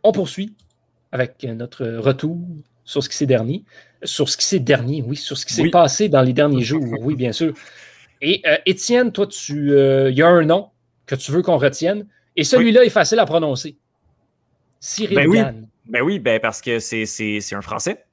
[0.03, 0.53] On poursuit
[1.11, 2.37] avec notre retour
[2.87, 3.63] sur ce qui s'est dernier.
[4.03, 6.83] Sur ce qui s'est dernier, oui, sur ce qui s'est passé dans les derniers jours,
[7.01, 7.53] oui, bien sûr.
[8.21, 10.69] Et euh, Étienne, toi, tu, euh, il y a un nom
[11.05, 13.77] que tu veux qu'on retienne, et celui-là est facile à prononcer.
[14.79, 15.39] Cyril ben oui.
[15.85, 18.03] Ben oui, ben parce que c'est un Français.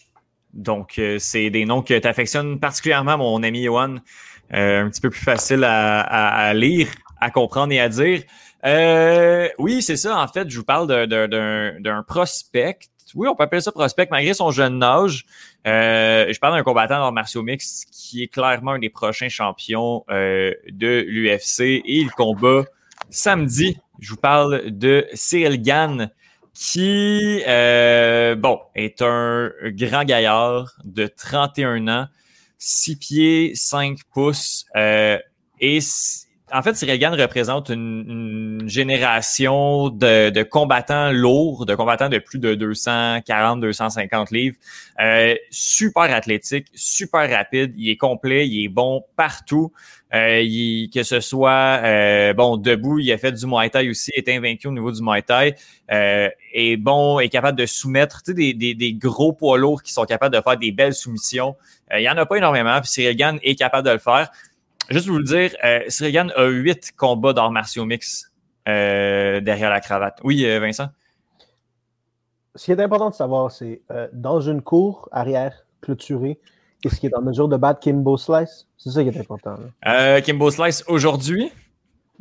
[0.52, 3.96] Donc, euh, c'est des noms que tu affectionnes particulièrement, mon ami Johan.
[4.50, 6.88] un petit peu plus facile à, à, lire,
[7.20, 8.22] à comprendre et à dire.
[9.58, 10.18] oui, c'est ça.
[10.18, 12.78] En fait, je vous parle d'un prospect
[13.14, 15.26] oui, on peut appeler ça prospect malgré son jeune âge.
[15.66, 20.04] Euh, je parle d'un combattant dans martiaux mix qui est clairement un des prochains champions
[20.10, 22.64] euh, de l'UFC et il combat
[23.10, 23.78] samedi.
[24.00, 26.10] Je vous parle de Cyril Gann
[26.52, 32.06] qui, euh, bon, est un grand gaillard de 31 ans,
[32.58, 34.66] 6 pieds, 5 pouces
[35.60, 35.80] et
[36.52, 42.54] en fait, Cyril Gann représente une, génération de, combattants lourds, de combattants de plus de
[42.54, 44.56] 240, 250 livres.
[45.00, 49.72] Euh, super athlétique, super rapide, il est complet, il est bon partout.
[50.14, 54.28] Euh, que ce soit euh, bon debout, il a fait du Muay Thai aussi, est
[54.28, 55.56] invaincu au niveau du Muay Thai,
[55.90, 60.40] euh, est bon, est capable de soumettre des, gros poids lourds qui sont capables de
[60.40, 61.56] faire des belles soumissions.
[61.92, 64.30] il y en a pas énormément, puis Cyril Gann est capable de le faire.
[64.90, 68.30] Juste vous le dire, euh, a huit combats d'arts martiaux mix
[68.68, 70.18] euh, derrière la cravate.
[70.24, 70.88] Oui, euh, Vincent?
[72.54, 76.38] Ce qui est important de savoir, c'est euh, dans une cour arrière clôturée,
[76.84, 78.66] est-ce qu'il est en mesure de battre Kimbo Slice?
[78.76, 79.56] C'est ça qui est important.
[80.24, 81.50] Kimbo Slice aujourd'hui?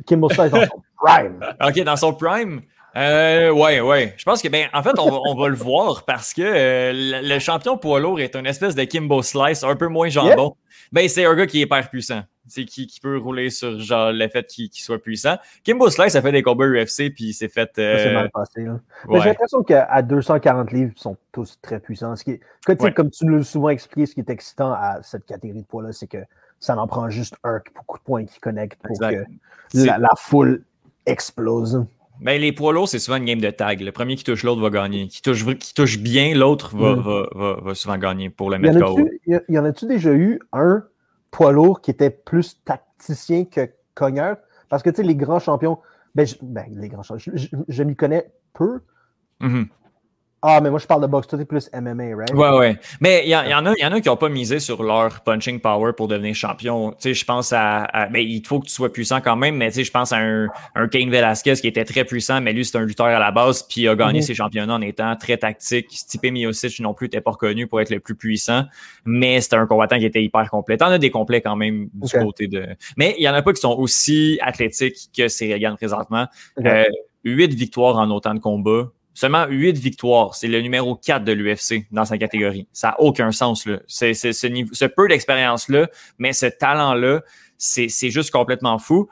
[0.06, 1.44] Kimbo Slice dans son prime.
[1.66, 2.62] OK, dans son prime?
[2.96, 4.14] Euh, ouais, ouais.
[4.16, 8.00] Je pense que, ben, en fait, on, va le voir parce que le, champion poids
[8.00, 10.56] lourd est une espèce de Kimbo Slice un peu moins jambon.
[10.92, 14.28] Ben, c'est un gars qui est hyper puissant qui, qui peut rouler sur genre le
[14.28, 15.36] fait qu'il soit puissant.
[15.62, 17.70] Kimbo Slice a fait des combats UFC puis il s'est fait.
[17.78, 17.98] Euh...
[17.98, 18.66] C'est mal passé.
[19.10, 22.16] J'ai l'impression qu'à 240 livres, ils sont tous très puissants.
[22.16, 25.62] Ce qui est, Comme tu l'as souvent expliqué, ce qui est excitant à cette catégorie
[25.62, 26.18] de poids-là, c'est que
[26.60, 29.24] ça en prend juste un beaucoup de points qui connectent pour que
[29.74, 30.62] la, foule
[31.06, 31.84] explose.
[32.20, 33.80] Ben, les poids lourds, c'est souvent une game de tag.
[33.80, 35.08] Le premier qui touche l'autre va gagner.
[35.08, 37.00] Qui touche, qui touche bien, l'autre va, mm.
[37.00, 39.08] va, va, va, souvent gagner pour le mettre KO.
[39.26, 40.84] Il y en a-tu déjà eu un
[41.34, 44.36] poids qui était plus tacticien que cogneur.
[44.68, 45.78] Parce que, tu sais, les grands champions,
[46.14, 47.34] ben, ben les grands champions,
[47.68, 48.80] je, m'y connais peu.
[49.40, 49.66] Mm-hmm.
[50.46, 52.34] Ah, mais moi, je parle de boxe, tout est plus MMA, right?
[52.34, 52.76] Ouais, ouais.
[53.00, 55.58] Mais il y, en a, y en a qui n'ont pas misé sur leur punching
[55.58, 56.90] power pour devenir champion.
[56.90, 57.88] Tu sais, je pense à.
[58.12, 60.12] mais ben, il faut que tu sois puissant quand même, mais tu sais, je pense
[60.12, 63.18] à un, un Kane Velasquez qui était très puissant, mais lui, c'est un lutteur à
[63.18, 64.22] la base, puis il a gagné mm-hmm.
[64.22, 65.86] ses championnats en étant très tactique.
[65.92, 68.64] Stipe Miocic non plus n'était pas reconnu pour être le plus puissant,
[69.06, 70.76] mais c'était un combattant qui était hyper complet.
[70.76, 72.66] T'en as des complets quand même du côté de.
[72.98, 76.26] Mais il y en a pas qui sont aussi athlétiques que ces Reagan présentement.
[76.62, 76.84] Euh,
[77.24, 80.34] huit victoires en autant de combats Seulement 8 victoires.
[80.34, 82.66] C'est le numéro 4 de l'UFC dans sa catégorie.
[82.72, 83.64] Ça n'a aucun sens.
[83.64, 83.78] Là.
[83.86, 87.22] Ce, ce peu d'expérience-là, mais ce talent-là,
[87.56, 89.08] c'est, juste complètement fou.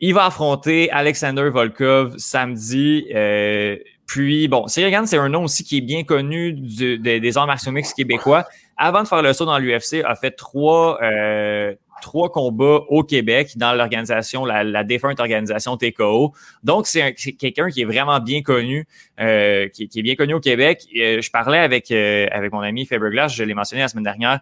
[0.00, 3.06] Il va affronter Alexander Volkov samedi.
[3.14, 7.72] Euh, puis, bon, Cyril c'est un nom aussi qui est bien connu des arts martiaux
[7.72, 8.46] mixtes québécois.
[8.80, 13.54] Avant de faire le saut dans l'UFC, a fait trois, euh, trois combats au Québec
[13.56, 16.32] dans l'organisation, la, défunte organisation TKO.
[16.62, 18.86] Donc, c'est quelqu'un qui est vraiment bien connu,
[19.18, 20.86] euh, qui, est bien connu au Québec.
[20.96, 24.40] Euh, je parlais avec, avec mon ami Faber Glass, je l'ai mentionné la semaine dernière,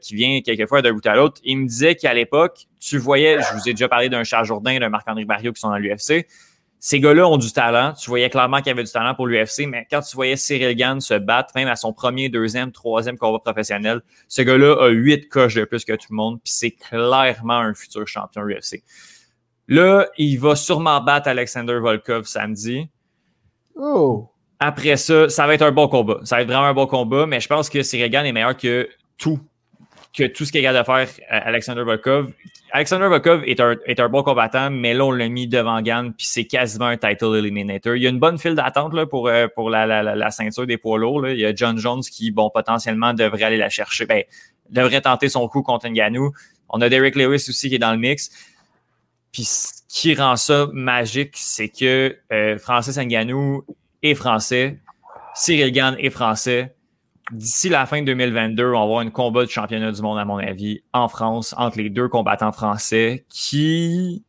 [0.00, 1.42] qui vient quelquefois d'un bout à l'autre.
[1.44, 4.78] Il me disait qu'à l'époque, tu voyais, je vous ai déjà parlé d'un Charles Jourdain,
[4.78, 6.26] d'un Marc-André Barrio qui sont dans l'UFC
[6.84, 7.94] ces gars-là ont du talent.
[7.94, 10.76] Tu voyais clairement qu'il y avait du talent pour l'UFC, mais quand tu voyais Cyril
[10.76, 15.30] Gann se battre, même à son premier, deuxième, troisième combat professionnel, ce gars-là a huit
[15.30, 18.82] coches de plus que tout le monde, puis c'est clairement un futur champion UFC.
[19.66, 22.86] Là, il va sûrement battre Alexander Volkov samedi.
[23.76, 24.28] Oh!
[24.60, 26.20] Après ça, ça va être un bon combat.
[26.24, 28.90] Ça va être vraiment un bon combat, mais je pense que Sirigan est meilleur que
[29.16, 29.40] tout,
[30.14, 32.32] que tout ce qu'il est capable de faire euh, Alexander Volkov.
[32.70, 36.12] Alexander Volkov est un, est un bon combattant, mais là, on l'a mis devant Gann,
[36.12, 37.96] puis c'est quasiment un title eliminator.
[37.96, 40.66] Il y a une bonne file d'attente là, pour, euh, pour la, la, la, ceinture
[40.66, 41.20] des poids lourds.
[41.20, 41.32] Là.
[41.32, 44.22] Il y a John Jones qui, bon, potentiellement devrait aller la chercher, ben,
[44.70, 46.32] devrait tenter son coup contre Ngannou.
[46.68, 48.30] On a Derek Lewis aussi qui est dans le mix.
[49.32, 53.64] Puis ce qui rend ça magique, c'est que euh, Francis Ngannou
[54.02, 54.78] est français,
[55.34, 56.73] Cyril Gann est français.
[57.30, 60.26] D'ici la fin de 2022, on va avoir un combat de championnat du monde, à
[60.26, 64.22] mon avis, en France, entre les deux combattants français qui,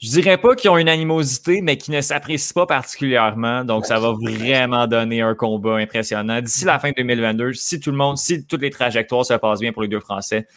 [0.00, 3.64] je dirais pas qu'ils ont une animosité, mais qui ne s'apprécient pas particulièrement.
[3.64, 6.40] Donc, ça va vraiment donner un combat impressionnant.
[6.40, 9.60] D'ici la fin de 2022, si tout le monde, si toutes les trajectoires se passent
[9.60, 10.48] bien pour les deux Français,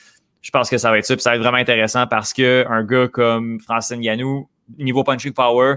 [0.41, 1.15] je pense que ça va être ça.
[1.15, 5.33] Puis ça va être vraiment intéressant parce que un gars comme Francis Ngannou, niveau punching
[5.33, 5.75] power,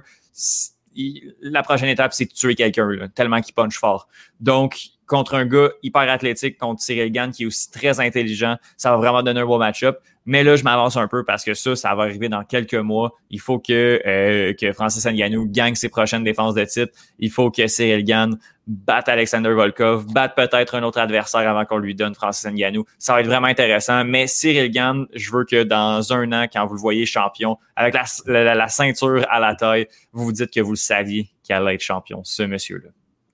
[1.43, 4.09] la prochaine étape, c'est de tuer quelqu'un, tellement qu'il punch fort.
[4.41, 8.91] Donc, contre un gars hyper athlétique, contre Cyril Gann, qui est aussi très intelligent, ça
[8.91, 9.99] va vraiment donner un bon match-up.
[10.29, 13.15] Mais là, je m'avance un peu parce que ça, ça va arriver dans quelques mois.
[13.31, 16.93] Il faut que, euh, que Francis Ngannou gagne ses prochaines défenses de titre.
[17.21, 21.79] Il faut que Cyril Gann batte Alexander Volkov, batte peut-être un autre adversaire avant qu'on
[21.79, 22.85] lui donne Francis Ngannou.
[22.99, 24.05] Ça va être vraiment intéressant.
[24.05, 27.95] Mais Cyril Gann, je veux que dans un an, quand vous le voyez champion, avec
[27.95, 31.77] la, la, ceinture à la taille, vous vous dites que vous le saviez qu'il allait
[31.77, 32.89] être champion, ce monsieur-là.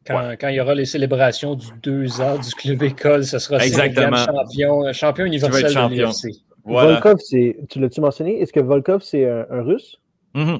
[0.06, 3.64] Quand, quand, il y aura les célébrations du deux ans du club école, ce sera
[3.64, 4.16] Exactement.
[4.16, 6.42] champion, champion universel de l'UFC.
[6.64, 8.40] Volkov, c'est, tu l'as-tu mentionné?
[8.40, 10.00] Est-ce que Volkov, c'est un, russe?
[10.34, 10.56] Mm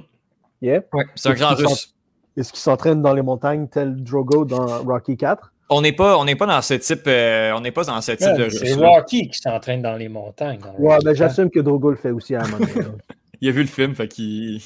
[0.61, 0.83] Yeah.
[0.93, 1.93] Ouais, c'est un grand russe.
[2.37, 5.53] Est-ce qu'il s'entraîne dans les montagnes tel Drogo dans Rocky 4?
[5.71, 8.13] On n'est pas, on n'est pas dans ce type, euh, on n'est pas dans ce
[8.13, 8.61] type de russe.
[8.63, 10.61] C'est Rocky qui s'entraîne dans les montagnes.
[10.79, 12.87] ouais, ben j'assume que Drogo le fait aussi à un moment donné.
[13.41, 14.61] il a vu le film, fait qu'il.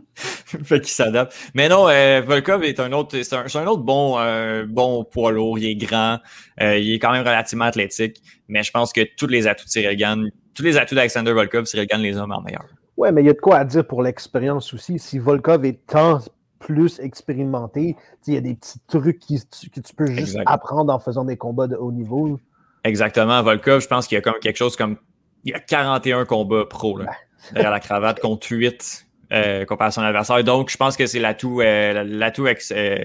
[0.14, 1.34] fait qu'il s'adapte.
[1.54, 5.32] Mais non, euh, Volkov est un autre, c'est un, un, autre bon, euh, bon poids
[5.32, 5.58] lourd.
[5.58, 6.18] Il est grand,
[6.60, 8.22] euh, il est quand même relativement athlétique.
[8.48, 11.88] Mais je pense que tous les atouts de Cyril tous les atouts d'Alexander Volkov, Cyril
[11.98, 12.64] les hommes en meilleur.
[12.96, 14.98] Ouais, mais il y a de quoi à dire pour l'expérience aussi.
[14.98, 16.20] Si Volkov est tant
[16.58, 19.40] plus expérimenté, il y a des petits trucs qui,
[19.74, 22.38] que tu peux juste apprendre en faisant des combats de haut niveau.
[22.84, 23.42] Exactement.
[23.42, 24.96] Volkov, je pense qu'il y a comme quelque chose comme.
[25.44, 27.10] Il y a 41 combats pro là,
[27.52, 30.44] derrière la cravate contre 8 euh, comparé à son adversaire.
[30.44, 32.98] Donc, je pense que c'est l'atout euh, l'atout euh,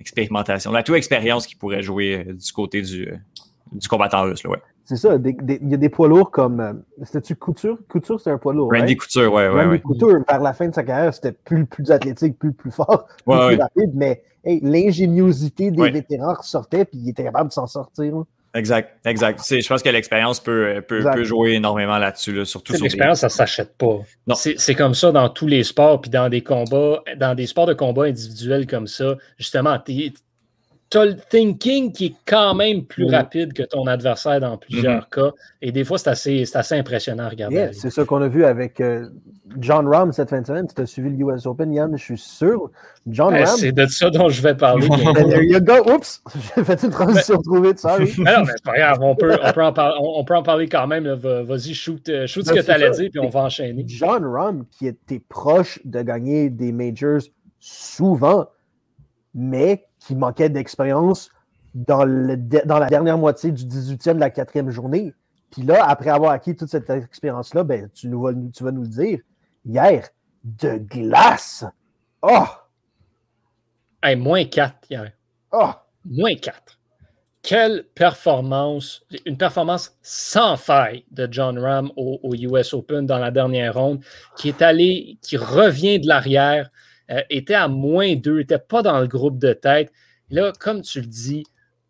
[0.00, 3.12] expérimentation, l'atout expérience qui pourrait jouer du côté du,
[3.72, 4.42] du combattant russe.
[4.44, 4.62] Là, ouais.
[4.86, 5.16] C'est ça.
[5.16, 6.82] Il y a des poids lourds comme.
[7.02, 7.78] C'était-tu Couture?
[7.88, 8.70] Couture, c'est un poids lourd.
[8.72, 9.48] Randy Couture, ouais.
[9.48, 12.70] ouais Randy Couture, vers la fin de sa carrière, c'était plus, plus athlétique, plus, plus
[12.70, 13.92] fort, plus, rapide.
[13.94, 18.24] Mais l'ingéniosité des vétérans ressortait, puis il était capable de s'en sortir.
[18.54, 19.40] Exact, exact.
[19.48, 23.32] Je pense que l'expérience peut, peut, peut, jouer énormément là-dessus, surtout sur L'expérience, ça ne
[23.32, 23.98] s'achète pas.
[24.34, 27.74] C'est comme ça dans tous les sports, puis dans des combats, dans des sports de
[27.74, 29.16] combat individuels comme ça.
[29.38, 30.12] Justement, tu
[30.98, 33.14] as le thinking qui est quand même plus mm.
[33.14, 35.14] rapide que ton adversaire dans plusieurs mm-hmm.
[35.14, 35.30] cas.
[35.62, 37.70] Et des fois, c'est assez, assez impressionnant à regarder.
[37.72, 39.08] c'est ça qu'on a vu avec euh,
[39.58, 40.66] John Rahm cette fin de semaine.
[40.74, 42.70] Tu as suivi le US Open, Yann, je suis sûr.
[43.06, 44.88] John eh, C'est de ça dont je vais parler.
[45.14, 45.92] There you go.
[45.92, 46.22] Oups,
[46.56, 47.98] j'ai fait une transition trouvée de ça.
[47.98, 48.98] non, mais c'est pas grave.
[49.00, 51.06] On peut, on peut, en, parler, on, peut en parler quand même.
[51.12, 53.84] Vas-y, shoot, euh, shoot ce ben, que tu allais dire, puis on va enchaîner.
[53.86, 57.22] John Rahm, qui était proche de gagner des majors
[57.58, 58.46] souvent,
[59.34, 61.30] mais qui manquait d'expérience
[61.74, 62.06] dans,
[62.64, 65.12] dans la dernière moitié du 18e de la quatrième journée.
[65.50, 68.82] Puis là, après avoir acquis toute cette expérience-là, ben, tu, nous vas, tu vas nous
[68.82, 69.20] le dire.
[69.64, 70.08] Hier,
[70.44, 71.64] de glace.
[72.22, 72.44] Oh!
[74.02, 75.12] Hey, moins 4 hier.
[75.52, 75.70] Oh!
[76.04, 76.78] Moins 4.
[77.42, 83.74] Quelle performance, une performance sans faille de John Ram au, US Open dans la dernière
[83.74, 84.02] ronde,
[84.36, 86.70] qui est allé, qui revient de l'arrière,
[87.10, 89.92] euh, était à moins 2, n'était pas dans le groupe de tête.
[90.30, 91.44] Là, comme tu le dis,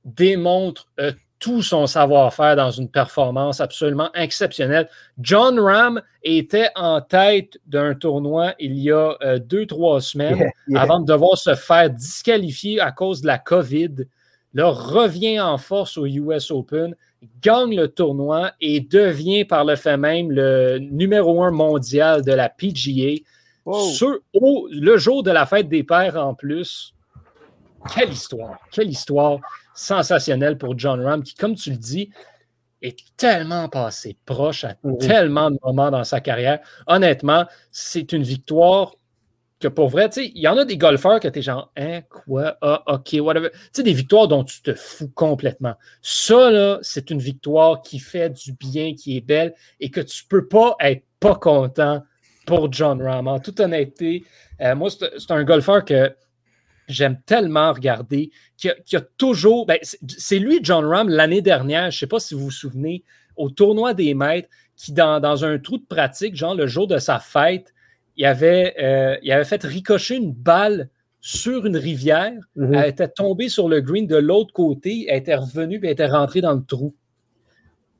[0.04, 4.88] démontre euh, tout son savoir-faire dans une performance absolument exceptionnelle.
[5.20, 11.00] John Ram était en tête d'un tournoi il y a euh, deux, trois semaines avant
[11.00, 14.06] de devoir se faire disqualifier à cause de la COVID.
[14.54, 16.94] Là, revient en force au US Open,
[17.42, 22.48] gagne le tournoi et devient par le fait même le numéro un mondial de la
[22.48, 23.20] PGA.
[23.66, 26.94] Le jour de la fête des pères en plus.
[27.94, 29.38] Quelle histoire, quelle histoire
[29.74, 32.10] sensationnel pour John Ram, qui, comme tu le dis,
[32.80, 36.60] est tellement passé proche à tellement de moments dans sa carrière.
[36.86, 38.94] Honnêtement, c'est une victoire
[39.60, 41.72] que pour vrai, tu sais, il y en a des golfeurs que tu es genre,
[41.76, 43.50] hein, quoi, ah, ok, whatever.
[43.50, 45.74] Tu sais, des victoires dont tu te fous complètement.
[46.02, 50.24] Ça, là, c'est une victoire qui fait du bien, qui est belle et que tu
[50.24, 52.02] peux pas être pas content
[52.46, 53.28] pour John Ram.
[53.28, 54.24] En toute honnêteté,
[54.60, 56.14] euh, moi, c'est un golfeur que
[56.88, 59.66] j'aime tellement regarder, qui a, toujours.
[59.66, 63.04] Ben, c'est lui, John Ram, l'année dernière, je ne sais pas si vous vous souvenez,
[63.36, 67.18] au tournoi des maîtres, qui, dans, un trou de pratique, genre le jour de sa
[67.18, 67.72] fête,
[68.16, 70.88] il avait, euh, il avait fait ricocher une balle
[71.20, 72.34] sur une rivière.
[72.56, 72.82] Mm-hmm.
[72.82, 76.06] Elle était tombée sur le green de l'autre côté, elle était revenue et elle était
[76.06, 76.94] rentrée dans le trou.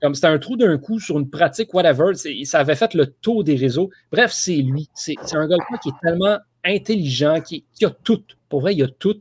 [0.05, 2.13] Comme c'était un trou d'un coup sur une pratique, whatever.
[2.45, 3.89] Ça avait fait le tour des réseaux.
[4.13, 4.91] Bref, c'est lui.
[4.93, 8.23] C'est un golfeur qui est tellement intelligent, qui, a tout.
[8.51, 9.19] Pour vrai, il a tout.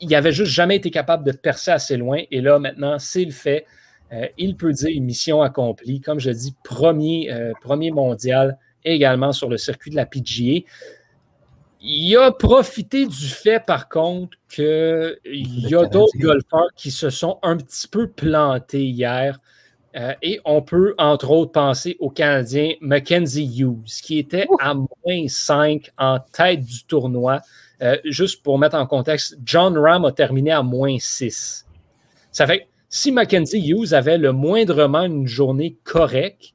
[0.00, 2.22] Il n'avait juste jamais été capable de percer assez loin.
[2.32, 3.66] Et là, maintenant, c'est le fait.
[4.12, 6.00] Euh, il peut dire mission accomplie.
[6.00, 10.66] Comme je dis, premier, euh, premier mondial également sur le circuit de la PGA.
[11.82, 17.38] Il a profité du fait, par contre, qu'il y a d'autres golfeurs qui se sont
[17.44, 19.38] un petit peu plantés hier.
[19.96, 25.26] Euh, et on peut, entre autres, penser au Canadien Mackenzie Hughes, qui était à moins
[25.26, 27.40] 5 en tête du tournoi.
[27.82, 31.66] Euh, juste pour mettre en contexte, John Ram a terminé à moins 6.
[32.30, 36.54] Ça fait que si Mackenzie Hughes avait le moindrement une journée correcte,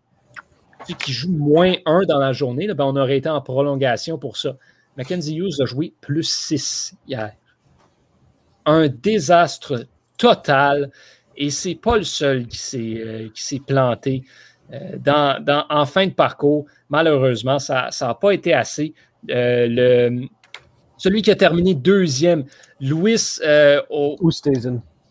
[1.00, 4.56] qui joue moins 1 dans la journée, ben, on aurait été en prolongation pour ça.
[4.98, 7.34] Mackenzie Hughes a joué plus 6 hier.
[8.66, 10.92] Un désastre total.
[11.38, 14.24] Et ce n'est pas le seul qui s'est euh, planté.
[14.74, 18.94] Euh, dans, en fin de parcours, malheureusement, ça n'a pas été assez.
[19.30, 20.28] Euh, le,
[20.98, 22.46] celui qui a terminé deuxième,
[22.80, 23.18] Louis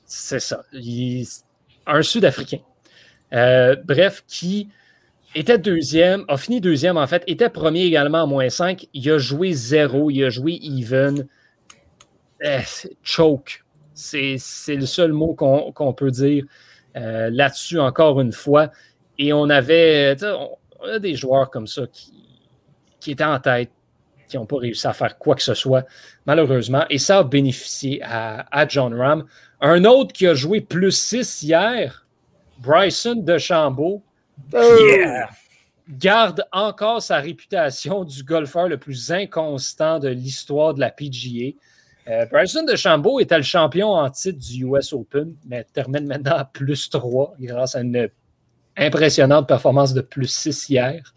[0.07, 0.65] C'est ça.
[1.87, 2.61] un Sud-Africain.
[3.31, 4.69] bref, qui
[5.35, 8.87] était deuxième, a fini deuxième en fait, était premier également à moins 5.
[8.93, 11.27] Il a joué zéro, il a joué even.
[13.03, 13.64] choke.
[13.95, 14.37] C'est
[14.69, 16.45] le seul mot qu'on peut dire
[16.97, 18.71] euh, là-dessus, encore une fois.
[19.19, 22.13] Et on avait on, des joueurs comme ça qui,
[23.01, 23.71] qui étaient en tête,
[24.29, 25.87] qui n'ont pas réussi à faire quoi que ce soit,
[26.27, 26.85] malheureusement.
[26.91, 29.25] Et ça a bénéficié à, John Ram.
[29.61, 32.07] Un autre qui a joué plus 6 hier,
[32.59, 34.03] Bryson DeChambeau,
[34.51, 34.57] qui
[35.89, 41.55] garde encore sa réputation du golfeur le plus inconstant de l'histoire de la PGA.
[42.09, 46.45] Euh, Bryson DeChambeau était le champion en titre du US Open, mais termine maintenant à
[46.45, 48.09] plus 3 grâce à une
[48.77, 51.15] impressionnante performance de plus 6 hier.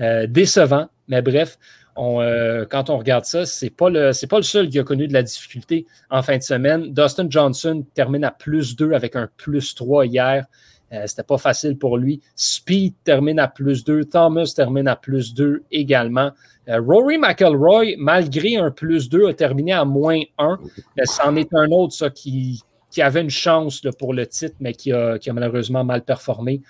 [0.00, 1.58] Euh, décevant, mais bref,
[1.98, 5.08] euh, quand on regarde ça, ce n'est pas, le, pas le seul qui a connu
[5.08, 6.92] de la difficulté en fin de semaine.
[6.92, 10.46] Dustin Johnson termine à plus 2 avec un plus 3 hier.
[10.92, 12.20] Euh, c'était pas facile pour lui.
[12.36, 14.04] Speed termine à plus 2.
[14.04, 16.30] Thomas termine à plus 2 également.
[16.68, 20.58] Euh, Rory McElroy, malgré un plus 2, a terminé à moins 1.
[20.98, 22.62] Euh, c'en est un autre ça, qui,
[22.98, 26.60] avait une chance pour le titre, mais qui a, malheureusement mal performé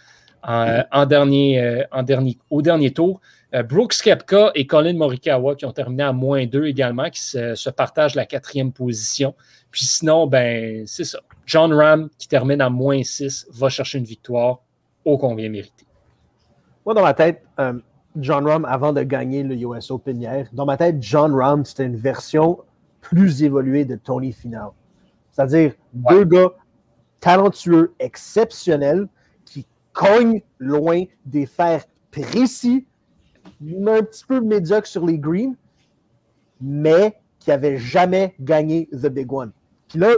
[0.44, 1.84] en dernier,
[2.50, 3.20] au dernier tour.
[3.52, 7.68] Brooks Kepka et Colin Morikawa qui ont terminé à moins 2 également, qui se, se
[7.68, 9.34] partagent la quatrième position.
[9.70, 11.18] Puis sinon, ben, c'est ça.
[11.44, 14.60] John Ram, qui termine à moins 6, va chercher une victoire
[15.04, 15.86] ô combien méritée.
[16.86, 17.74] Moi, dans ma tête, euh,
[18.16, 21.84] John Ram, avant de gagner le US Open hier, dans ma tête, John Ram, c'était
[21.84, 22.58] une version
[23.00, 24.74] plus évoluée de Tony Finau.
[25.30, 26.52] C'est-à-dire deux gars
[27.20, 29.08] talentueux, exceptionnels,
[29.44, 32.86] qui cognent loin des fers précis,
[33.62, 35.54] un petit peu médiocres sur les greens,
[36.60, 39.52] mais qui n'avaient jamais gagné The Big One.
[39.88, 40.14] Puis là,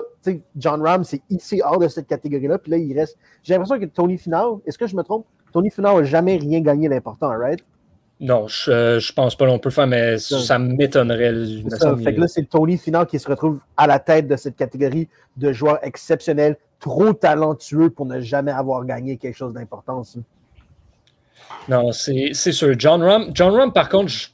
[0.56, 2.58] John Ram, c'est ici hors de cette catégorie-là.
[2.58, 3.18] Puis là, il reste.
[3.42, 5.26] J'ai l'impression que Tony Finau, est-ce que je me trompe?
[5.52, 7.58] Tony Finau n'a jamais rien gagné d'important, right?
[8.20, 11.34] Non, je, euh, je pense pas non plus faire, mais ça, m'étonnerait.
[11.70, 11.96] Ça.
[11.96, 15.08] Fait que là, c'est Tony Finau qui se retrouve à la tête de cette catégorie
[15.36, 20.02] de joueurs exceptionnels, trop talentueux pour ne jamais avoir gagné quelque chose d'important.
[21.68, 22.74] Non, c'est sûr.
[22.78, 24.28] John Ram, John Ram, par contre, je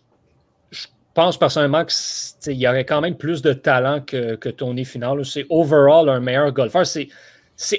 [1.15, 5.25] pense personnellement qu'il y aurait quand même plus de talent que, que Tony Final.
[5.25, 6.87] C'est overall un meilleur golfeur.
[6.87, 7.09] C'est,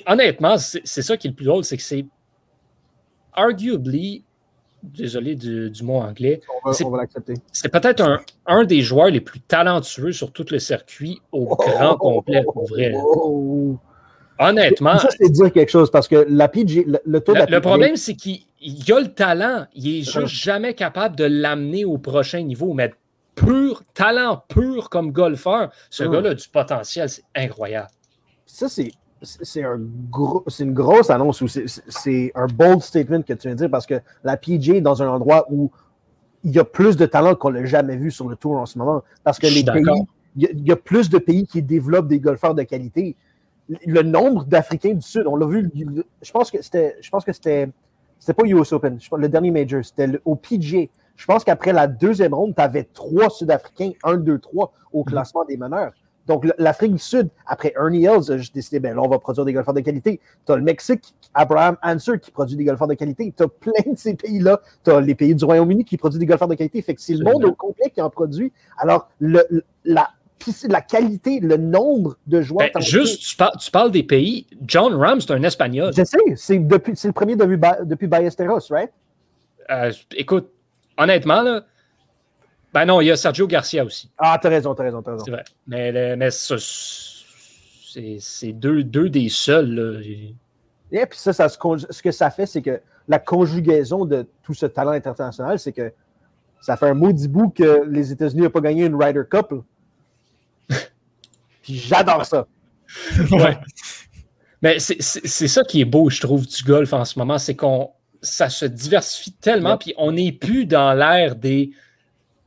[0.06, 2.06] honnêtement, c'est, ça qui est le plus drôle, c'est que c'est
[3.34, 4.24] arguably,
[4.84, 10.46] désolé du, mot anglais, c'est, peut-être un, un, des joueurs les plus talentueux sur tout
[10.52, 12.94] le circuit au oh, grand complet, pour vrai.
[12.96, 13.78] Oh,
[14.42, 14.98] honnêtement.
[14.98, 18.42] Ça, c'est dire quelque chose parce que la PG, le, le, problème, c'est qu'il
[18.92, 19.66] a le talent.
[19.74, 22.74] Il est juste jamais capable de l'amener au prochain niveau.
[22.74, 22.94] Mais
[23.36, 25.72] pur, talent pur comme golfeur.
[25.90, 27.90] Ce gars-là a du potentiel, c'est incroyable.
[28.46, 28.92] Ça, c'est.
[29.24, 29.80] C'est un
[30.10, 33.86] gros, une grosse annonce ou c'est un bold statement que tu viens de dire parce
[33.86, 35.70] que la PJ est dans un endroit où
[36.44, 38.78] il y a plus de talent qu'on n'a jamais vu sur le tour en ce
[38.78, 39.04] moment.
[39.24, 39.84] Parce que les pays,
[40.36, 43.16] il y, a, plus de pays qui développent des golfeurs de qualité.
[43.86, 45.70] Le nombre d'Africains du Sud, on l'a vu,
[46.22, 47.70] je pense que c'était, je pense que c'était,
[48.20, 50.88] c'était pas US Open, le dernier major, c'était au PGA
[51.22, 55.06] je pense qu'après la deuxième ronde, tu avais trois Sud-Africains, un, deux, trois, au mhm.
[55.06, 55.94] classement des meneurs.
[56.26, 59.46] Donc, l'Afrique du Sud, après Ernie Hills, a juste décidé, ben là, on va produire
[59.46, 60.20] des golfeurs de qualité.
[60.48, 63.32] Tu as le Mexique, Abraham Answer, qui produit des golfeurs de qualité.
[63.38, 64.62] Tu as plein de ces pays-là.
[64.84, 66.82] Tu as les pays du Royaume-Uni qui produisent des golfeurs de qualité.
[66.82, 68.52] Fait que c'est le monde au complet qui en produit.
[68.80, 69.44] Alors, le,
[69.84, 70.10] la,
[70.68, 72.70] la qualité, le nombre de joueurs.
[72.74, 74.48] Ben, juste, tu, tu, parles des pays.
[74.66, 75.94] John Ram, c'est un Espagnol.
[75.96, 78.92] Je sais, c'est le premier depuis, depuis Ballesteros, right?
[79.70, 80.50] Euh, écoute,
[80.98, 81.64] honnêtement, là,
[82.74, 84.10] ben non, il y a Sergio Garcia aussi.
[84.18, 85.26] Ah, t'as raison, t'as raison, t'as raison.
[85.26, 85.44] C'est vrai.
[85.68, 86.58] Mais, mais c'est
[88.54, 89.70] deux, deux, des seuls.
[89.70, 90.00] Là.
[90.92, 94.66] Et puis ça, ça ce que ça fait, c'est que la conjugaison de tout ce
[94.66, 95.92] talent international, c'est que
[96.62, 99.54] ça fait un maudit bout que les États-Unis n'ont pas gagné une Ryder Cup.
[101.62, 102.48] Puis j'adore ça.
[103.32, 103.58] ouais.
[104.62, 107.92] Mais c'est ça qui est beau, je trouve, du golf en ce moment, c'est qu'on
[108.22, 111.72] ça se diversifie tellement, puis on n'est plus dans l'ère des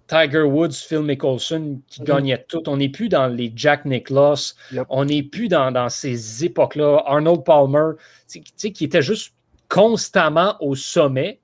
[0.06, 2.04] Tiger Woods, Phil Mickelson qui mm-hmm.
[2.04, 2.62] gagnait tout.
[2.68, 4.54] On n'est plus dans les Jack Nicklaus.
[4.88, 7.02] On n'est plus dans, ces époques-là.
[7.06, 7.92] Arnold Palmer,
[8.28, 9.34] qui était juste
[9.68, 11.40] constamment au sommet.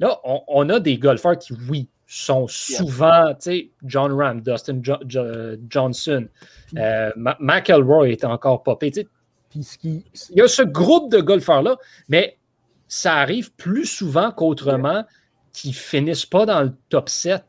[0.00, 3.34] Là, on, a des golfeurs qui, oui, sont souvent,
[3.84, 4.80] John Ram, Dustin
[5.68, 6.28] Johnson,
[6.76, 8.92] euh, McElroy est encore popé.
[9.54, 10.02] Il
[10.34, 11.76] y a ce groupe de golfeurs-là,
[12.08, 12.36] mais
[12.86, 15.04] ça arrive plus souvent qu'autrement
[15.54, 17.42] qui finissent pas dans le top 7.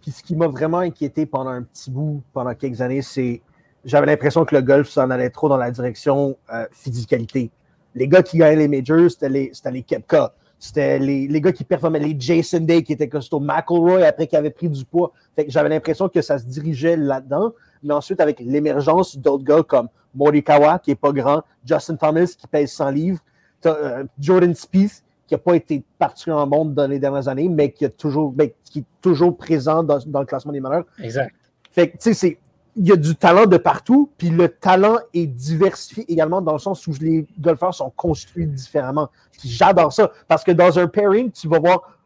[0.00, 3.42] Puis ce qui m'a vraiment inquiété pendant un petit bout, pendant quelques années, c'est
[3.84, 7.50] j'avais l'impression que le golf s'en allait trop dans la direction euh, physicalité.
[7.94, 10.32] Les gars qui gagnaient les majors, c'était les, les Kepka.
[10.58, 14.36] C'était les, les, gars qui performaient, les Jason Day qui étaient costaud, McElroy après qui
[14.36, 15.12] avait pris du poids.
[15.36, 17.52] Fait que j'avais l'impression que ça se dirigeait là-dedans.
[17.82, 22.46] Mais ensuite, avec l'émergence d'autres gars comme Morikawa, qui est pas grand, Justin Thomas, qui
[22.48, 23.20] pèse 100 livres,
[23.66, 27.84] euh, Jordan Spieth, qui n'a pas été particulièrement bon dans les dernières années, mais qui,
[27.84, 30.84] a toujours, ben, qui est toujours présent dans, le classement des meneurs.
[31.02, 31.34] Exact.
[31.70, 32.38] Fait tu sais,
[32.78, 36.58] il y a du talent de partout, puis le talent est diversifié également dans le
[36.58, 39.10] sens où les golfeurs sont construits différemment.
[39.44, 41.98] J'adore ça, parce que dans un pairing, tu vas voir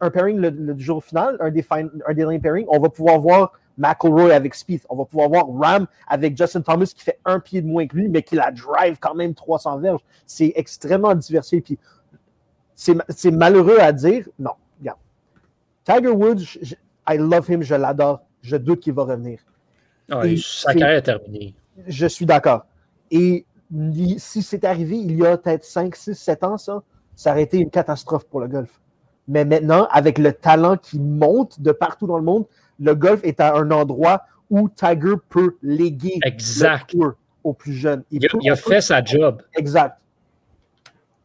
[0.00, 4.34] un pairing le, jour final, un des, un des pairings, on va pouvoir voir McElroy
[4.34, 7.66] avec Spieth, on va pouvoir voir Ram avec Justin Thomas qui fait un pied de
[7.66, 10.00] moins que lui, mais qui la drive quand même 300 verges.
[10.26, 11.60] C'est extrêmement diversifié.
[11.60, 11.78] Puis
[12.74, 14.28] c'est malheureux à dire.
[14.38, 14.98] Non, regarde.
[15.84, 16.74] Tiger Woods,
[17.08, 18.20] I love him, je l'adore.
[18.42, 19.40] Je doute qu'il va revenir.
[20.10, 21.54] Ah, sa carrière est terminée.
[21.86, 22.66] Je suis d'accord.
[23.10, 23.46] Et
[24.18, 26.82] si c'est arrivé il y a peut-être 5, 6, 7 ans, ça,
[27.14, 28.80] ça aurait été une catastrophe pour le golf.
[29.28, 32.46] Mais maintenant, avec le talent qui monte de partout dans le monde,
[32.80, 36.96] le golf est à un endroit où Tiger peut léguer exact.
[37.44, 38.02] aux plus jeunes.
[38.10, 39.42] Il, a, fait sa job.
[39.54, 39.96] Exact.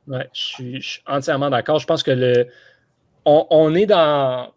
[0.08, 1.80] Ouais, je suis, entièrement d'accord.
[1.80, 2.48] Je pense que le.
[3.26, 4.54] On, est dans.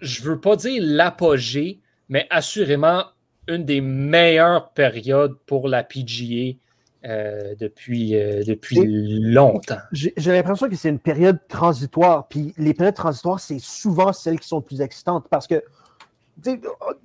[0.00, 3.04] Je veux pas dire l'apogée, mais assurément
[3.48, 6.56] une des meilleures périodes pour la PGA
[7.04, 8.80] euh, depuis, euh, depuis
[9.20, 9.80] longtemps.
[9.92, 12.28] J'ai l'impression que c'est une période transitoire.
[12.28, 15.62] Puis les périodes transitoires, c'est souvent celles qui sont les plus excitantes parce que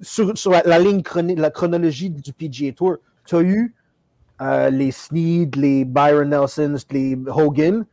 [0.01, 1.03] sur, sur la, ligne
[1.35, 3.75] la chronologie du PGA Tour, tu as eu
[4.41, 7.85] euh, les Sneed, les Byron Nelson, les Hogan,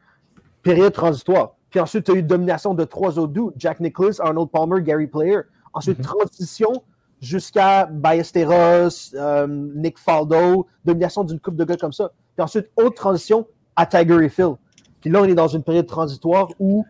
[0.63, 1.57] période transitoire.
[1.71, 5.09] Puis ensuite, tu as eu domination de trois autres doux, Jack Nicklaus, Arnold Palmer, Gary
[5.09, 5.41] Player.
[5.75, 6.05] Ensuite, mhm.
[6.05, 6.83] transition
[7.21, 12.13] jusqu'à Ballesteros, euh, Nick Faldo, domination d'une coupe de gars comme ça.
[12.35, 14.55] Puis ensuite, autre transition à Tiger et Phil.
[15.01, 16.85] Puis là, on est dans une période transitoire où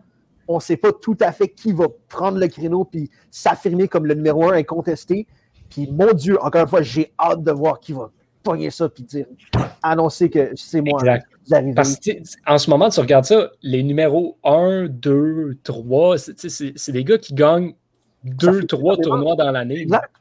[0.47, 4.05] on ne sait pas tout à fait qui va prendre le créneau puis s'affirmer comme
[4.05, 5.27] le numéro un incontesté.
[5.69, 8.11] Puis mon Dieu, encore une fois, j'ai hâte de voir qui va
[8.69, 9.25] ça puis dire,
[9.81, 11.01] annoncer que c'est moi.
[11.75, 11.99] Parce
[12.45, 17.33] en ce moment, tu regardes ça, les numéros 1, 2, 3, c'est des gars qui
[17.33, 17.73] gagnent
[18.23, 19.81] 2, 3 tournois dans l'année.
[19.81, 20.11] Exact.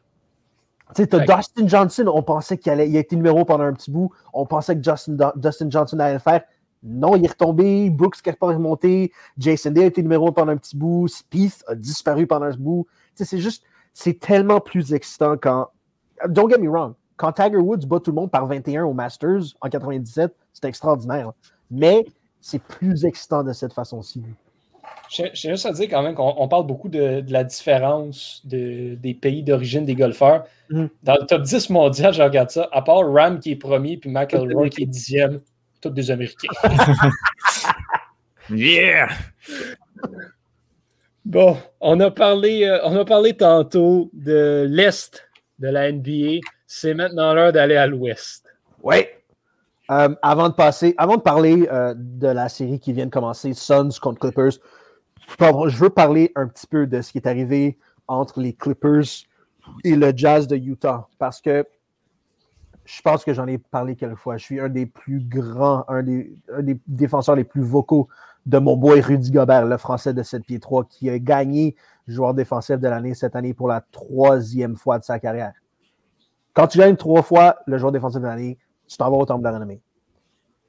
[0.94, 3.90] Tu sais, Dustin Johnson, on pensait qu'il allait, il a été numéro pendant un petit
[3.90, 4.12] bout.
[4.32, 6.42] On pensait que Justin, Dustin Johnson allait le faire.
[6.82, 7.90] Non, il est retombé.
[7.90, 9.12] Brooks n'est pas remonté.
[9.36, 11.08] Jason Day a été numéro pendant un petit bout.
[11.08, 12.86] Spieth a disparu pendant un bout.
[13.16, 15.70] Tu sais, c'est juste, c'est tellement plus excitant quand.
[16.28, 19.54] Don't get me wrong quand Tiger Woods bat tout le monde par 21 au Masters
[19.60, 21.32] en 97, c'est extraordinaire.
[21.70, 22.06] Mais
[22.40, 24.22] c'est plus excitant de cette façon-ci.
[25.08, 29.84] J'ai juste à dire quand même qu'on parle beaucoup de, la différence des pays d'origine
[29.84, 30.44] des golfeurs.
[30.70, 30.86] Mm.
[31.02, 34.10] Dans le top 10 mondial, je regarde ça, à part Ram qui est premier puis
[34.10, 35.40] McElroy qui est dixième,
[35.80, 36.48] tous des Américains.
[38.50, 39.08] yeah!
[41.24, 45.28] Bon, on a parlé, euh, on a parlé tantôt de l'Est
[45.58, 48.44] de la NBA c'est maintenant l'heure d'aller à l'ouest.
[48.82, 49.06] Oui.
[49.90, 53.54] Euh, avant de passer, avant de parler euh, de la série qui vient de commencer,
[53.54, 54.58] Suns contre Clippers,
[55.38, 59.24] je veux parler un petit peu de ce qui est arrivé entre les Clippers
[59.84, 61.08] et le Jazz de Utah.
[61.18, 61.66] Parce que
[62.84, 64.36] je pense que j'en ai parlé quelques fois.
[64.36, 66.30] Je suis un des plus grands, un des,
[66.86, 68.08] défenseurs les plus vocaux
[68.46, 71.74] de mon boy Rudy Gobert, le français de 7 pieds 3, qui a gagné
[72.06, 75.52] joueur défensif de l'année cette année pour la troisième fois de sa carrière.
[76.54, 79.40] Quand tu gagnes trois fois le joueur défensif de l'année, tu t'en vas au temple
[79.40, 79.80] de la renommée.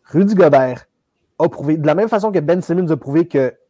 [0.06, 0.88] Rudy Gobert
[1.38, 3.28] a prouvé, de la même façon que Ben Simmons a prouvé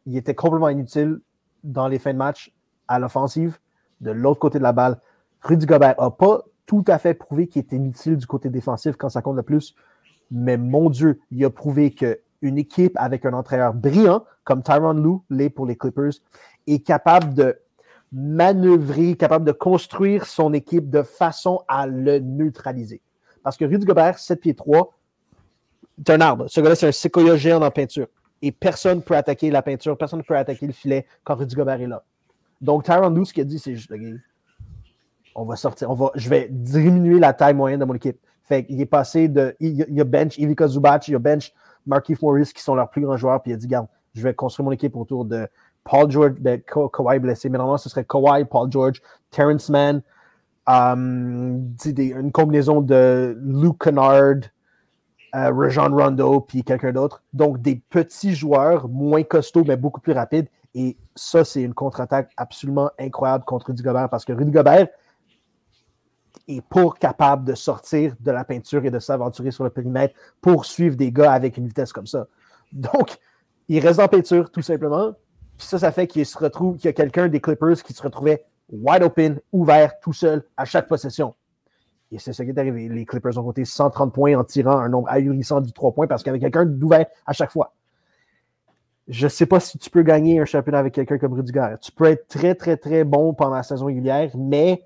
[0.08, 1.20] qu'il était complètement inutile
[1.64, 2.52] dans les fins de match
[2.88, 3.58] à l'offensive,
[4.00, 4.98] de l'autre côté de la balle,
[5.42, 9.08] Rudy Gobert n'a pas tout à fait prouvé qu'il était inutile du côté défensif quand
[9.10, 9.74] ça compte le plus.
[10.30, 15.18] Mais mon Dieu, il a prouvé qu'une équipe avec un entraîneur brillant, comme Tyron Lue
[15.30, 16.12] l'est pour les Clippers,
[16.66, 17.58] est capable de
[18.10, 23.02] manœuvrer, capable de construire son équipe de façon à le neutraliser.
[23.42, 24.94] Parce que Rudy Gobert, 7 pieds 3,
[25.98, 26.48] c'est un arbre.
[26.48, 28.06] Ce gars-là, c'est un séquoia géant en peinture.
[28.42, 31.54] Et personne ne peut attaquer la peinture, personne ne peut attaquer le filet quand Rudy
[31.54, 32.04] Gobert est là.
[32.60, 33.92] Donc, Tyron Lue, ce qu'il a dit, c'est juste,
[35.34, 38.18] on va sortir, on va, je vais diminuer la taille moyenne de mon équipe.
[38.42, 41.52] Fait est passé de, il, y a bench Ivica Zubac, il y a bench
[41.86, 44.34] Markif Morris qui sont leurs plus grands joueurs, puis il a dit, garde, je vais
[44.34, 45.46] construire mon équipe autour de
[45.84, 50.02] Paul George, ben, Kawhi blessé, mais normalement ce serait Kawhi, Paul George, Terrence Mann,
[50.66, 54.50] um, une combinaison de Luke Kennard,
[55.34, 57.22] euh, Rondo, puis quelqu'un d'autre.
[57.32, 60.48] Donc des petits joueurs moins costauds, mais beaucoup plus rapides.
[60.74, 64.88] Et ça, c'est une contre-attaque absolument incroyable contre Rudy Gobert parce que Rudy Gobert,
[66.48, 70.64] est pour capable de sortir de la peinture et de s'aventurer sur le périmètre pour
[70.64, 72.26] suivre des gars avec une vitesse comme ça.
[72.72, 73.18] Donc,
[73.68, 75.12] il reste en peinture, tout simplement.
[75.56, 78.02] Puis ça, ça fait qu'il se retrouve, qu'il y a quelqu'un des Clippers qui se
[78.02, 81.34] retrouvait wide open, ouvert, tout seul, à chaque possession.
[82.10, 82.88] Et c'est ce qui est arrivé.
[82.88, 86.22] Les Clippers ont compté 130 points en tirant un nombre ahurissant du 3 points parce
[86.22, 87.74] qu'il y avait quelqu'un d'ouvert à chaque fois.
[89.08, 91.74] Je ne sais pas si tu peux gagner un championnat avec quelqu'un comme Rudiger.
[91.80, 94.84] Tu peux être très, très, très bon pendant la saison régulière, mais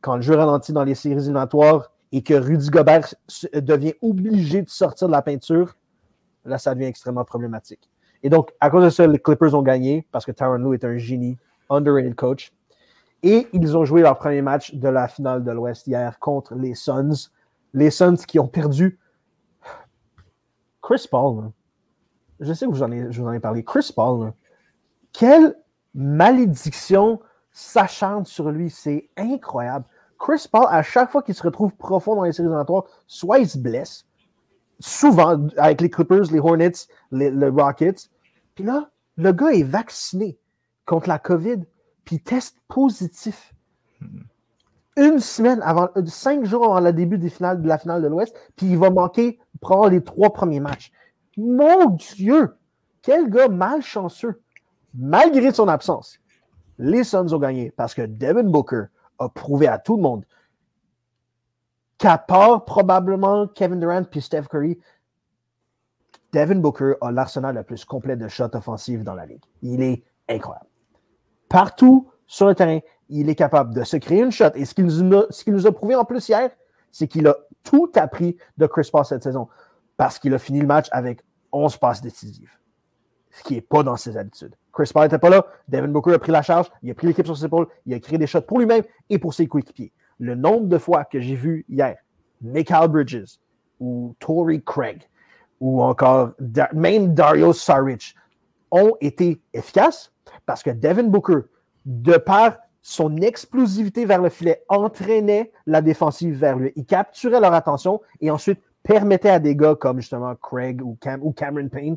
[0.00, 3.14] quand le jeu ralentit dans les séries éliminatoires et que Rudy Gobert
[3.54, 5.76] devient obligé de sortir de la peinture,
[6.44, 7.88] là, ça devient extrêmement problématique.
[8.22, 10.84] Et donc, à cause de ça, les Clippers ont gagné parce que Tyron Lue est
[10.84, 12.52] un génie, underrated coach.
[13.22, 16.74] Et ils ont joué leur premier match de la finale de l'Ouest hier contre les
[16.74, 17.30] Suns.
[17.74, 18.98] Les Suns qui ont perdu.
[20.82, 21.50] Chris Paul,
[22.40, 23.62] je sais que ai, je vous en ai parlé.
[23.62, 24.32] Chris Paul,
[25.12, 25.54] quelle
[25.94, 27.20] malédiction
[27.52, 28.70] s'acharne sur lui.
[28.70, 29.84] C'est incroyable.
[30.18, 33.48] Chris Paul, à chaque fois qu'il se retrouve profond dans les séries éliminatoires, soit il
[33.48, 34.06] se blesse,
[34.78, 36.72] souvent avec les Clippers, les Hornets,
[37.10, 38.10] les, Rockets.
[38.54, 40.38] Puis là, le gars est vacciné
[40.86, 41.62] contre la COVID,
[42.04, 43.54] puis il teste positif.
[44.96, 47.28] Une semaine avant, euh, cinq jours avant le début de
[47.66, 50.92] la finale de l'Ouest, puis il va manquer prendre les trois premiers matchs.
[51.36, 52.56] Mon Dieu!
[53.02, 54.42] Quel gars malchanceux!
[54.94, 56.18] Malgré son absence,
[56.78, 58.84] les Suns ont gagné parce que Devin Booker
[59.18, 60.24] a prouvé à tout le monde
[61.98, 64.78] qu'à part probablement Kevin Durant puis Steph Curry,
[66.32, 69.44] Devin Booker a l'arsenal le plus complet de shots offensifs dans la ligue.
[69.62, 70.69] Il est incroyable.
[71.50, 72.78] Partout sur le terrain,
[73.08, 74.52] il est capable de se créer une shot.
[74.54, 76.48] Et ce qu'il nous, a, prouvé en plus hier,
[76.92, 79.48] c'est qu'il a tout appris de Chris Paul cette saison
[79.96, 81.22] parce qu'il a fini le match avec
[81.52, 82.52] 11 passes décisives,
[83.32, 84.54] ce qui n'est pas dans ses habitudes.
[84.72, 85.44] Chris Paul n'était pas là.
[85.66, 86.70] Devin Booker a pris la charge.
[86.82, 87.66] Il a pris l'équipe sur ses épaules.
[87.84, 89.92] Il a créé des shots pour lui-même et pour ses coéquipiers.
[90.20, 91.96] Le nombre de fois que j'ai vu hier
[92.40, 93.40] Michael Bridges
[93.80, 95.02] ou Tory Craig
[95.58, 96.30] ou encore
[96.72, 98.14] même Dario Saric
[98.70, 100.12] ont été efficaces
[100.46, 101.40] parce que Devin Booker,
[101.86, 106.72] de par son explosivité vers le filet, entraînait la défensive vers lui.
[106.76, 111.32] Il capturait leur attention et ensuite permettait à des gars comme justement Craig ou, ou
[111.32, 111.96] Cameron Payne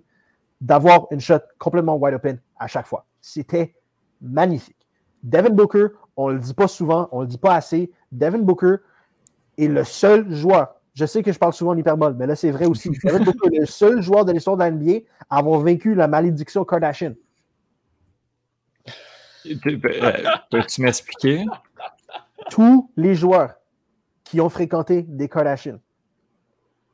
[0.59, 3.05] d'avoir une shot complètement wide open à chaque fois.
[3.21, 3.75] C'était
[4.21, 4.77] magnifique.
[5.21, 7.91] Devin Booker, on ne le dit pas souvent, on ne le dit pas assez.
[8.11, 8.75] Devin Booker
[9.57, 10.75] est le seul joueur.
[10.93, 12.89] Je sais que je parle souvent en hyperbole, mais là, c'est vrai aussi.
[13.03, 16.63] Devin Booker est le seul joueur de l'histoire de l'NBA à avoir vaincu la malédiction
[16.65, 17.13] Kardashian.
[19.44, 21.46] Peux-tu m'expliquer?
[22.50, 23.56] Tous les joueurs
[24.24, 25.80] qui ont fréquenté des Kardashians,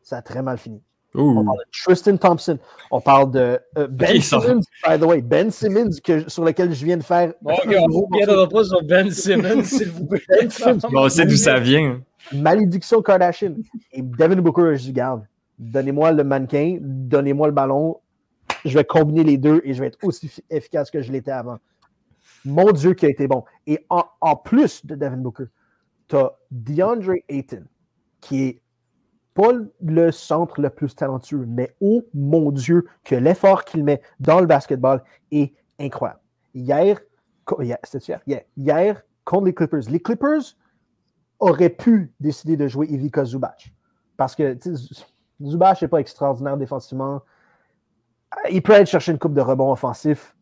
[0.01, 0.81] ça a très mal fini.
[1.15, 2.59] On parle de Tristan Thompson.
[2.91, 5.21] On parle de euh, Ben Simmons, by the way.
[5.21, 7.33] Ben Simmons, que, sur lequel je viens de faire.
[7.41, 10.21] Bon, on ne reviendra pas sur Ben Simmons, s'il vous plaît.
[10.59, 12.01] Ben on sait d'où ça vient.
[12.31, 13.55] Malédiction Kardashian.
[13.91, 15.23] Et Devin Booker, je dis, garde,
[15.57, 17.97] donnez-moi le mannequin, donnez-moi le ballon.
[18.65, 21.57] Je vais combiner les deux et je vais être aussi efficace que je l'étais avant.
[22.45, 23.43] Mon Dieu, qui a été bon.
[23.67, 25.45] Et en, plus de Devin Booker,
[26.07, 27.65] tu as DeAndre Ayton,
[28.21, 28.61] qui est
[29.33, 34.39] pas le centre le plus talentueux, mais oh mon Dieu, que l'effort qu'il met dans
[34.39, 36.19] le basketball est incroyable.
[36.53, 36.99] Hier,
[37.83, 40.57] c'était hier, hier, contre les Clippers, les Clippers
[41.39, 43.73] aurait pu décider de jouer Ivica Zubac.
[44.17, 44.57] Parce que
[45.41, 47.21] Zubac n'est pas extraordinaire défensivement.
[48.51, 50.35] Il peut aller chercher une coupe de rebond offensif.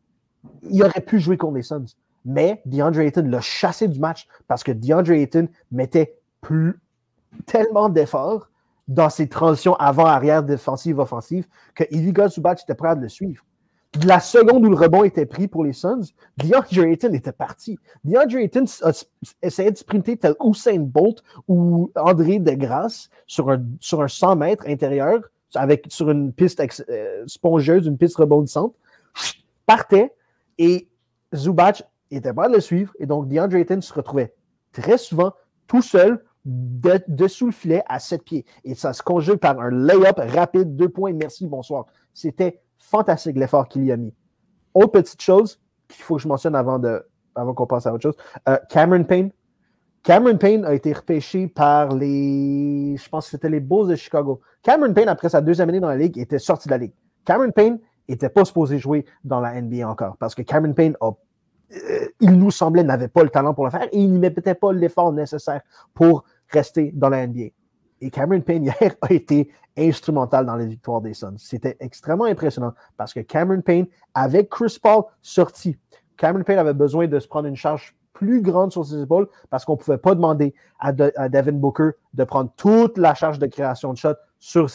[0.64, 1.86] Il aurait pu jouer contre les Suns.
[2.26, 6.80] Mais DeAndre Ayton l'a chassé du match parce que DeAndre Ayton mettait plus
[7.46, 8.50] tellement d'efforts
[8.88, 13.44] dans ses transitions avant-arrière défensive offensive que Ivica Zubac était prêt à le suivre.
[14.06, 16.02] La seconde où le rebond était pris pour les Suns,
[16.38, 17.80] DeAndre Ayton était parti.
[18.04, 18.66] DeAndre Ayton
[19.42, 24.68] essayait de sprinter tel Usain Bolt ou André Degrasse sur un, sur un 100 mètres
[24.68, 25.22] intérieur
[25.56, 28.76] avec, sur une piste euh, spongieuse, une piste rebondissante,
[29.66, 30.14] partait
[30.58, 30.90] et
[31.36, 34.34] Zubac était pas de le suivre et donc DeAndre Ayton se retrouvait
[34.72, 35.34] très souvent
[35.68, 38.46] tout seul de, dessous le filet à 7 pieds.
[38.64, 41.86] Et ça se conjugue par un lay-up rapide, deux points, merci, bonsoir.
[42.14, 44.14] C'était fantastique l'effort qu'il y a mis.
[44.74, 46.82] Autre petite chose qu'il faut que je mentionne avant,
[47.36, 48.18] avant qu'on passe à autre chose.
[48.48, 49.32] Euh, Cameron Payne.
[50.04, 52.96] Cameron Payne a été repêché par les.
[52.96, 54.40] Je pense que c'était les Bulls de Chicago.
[54.64, 56.94] Cameron Payne, après sa deuxième année dans la Ligue, était sorti de la Ligue.
[57.26, 60.96] Cameron Payne n'était pas supposé jouer dans la NBA encore parce que Cameron Payne
[61.74, 64.56] euh, il nous semblait n'avait pas le talent pour le faire et il n'y mettait
[64.56, 65.62] pas l'effort nécessaire
[65.94, 67.48] pour rester dans la NBA.
[68.00, 71.36] Et Cameron Payne, hier, a été instrumental dans les victoires des Suns.
[71.38, 75.78] C'était extrêmement impressionnant parce que Cameron Payne, avec Chris Paul sorti,
[76.16, 79.66] Cameron Payne avait besoin de se prendre une charge plus grande sur ses épaules parce
[79.66, 83.94] qu'on ne pouvait pas demander à, Devin Booker de prendre toute la charge de création
[83.94, 84.68] de shot sur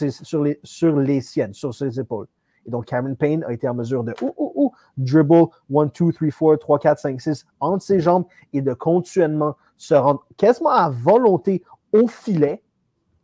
[1.01, 2.28] les siennes, sur ses épaules.
[2.66, 6.12] Et donc, Cameron Payne a été en mesure de ou, ou, ou, dribble 1, 2,
[6.12, 10.70] 3, 4, 3, 4, 5, 6 entre ses jambes et de continuellement se rendre quasiment
[10.70, 12.62] à volonté au filet.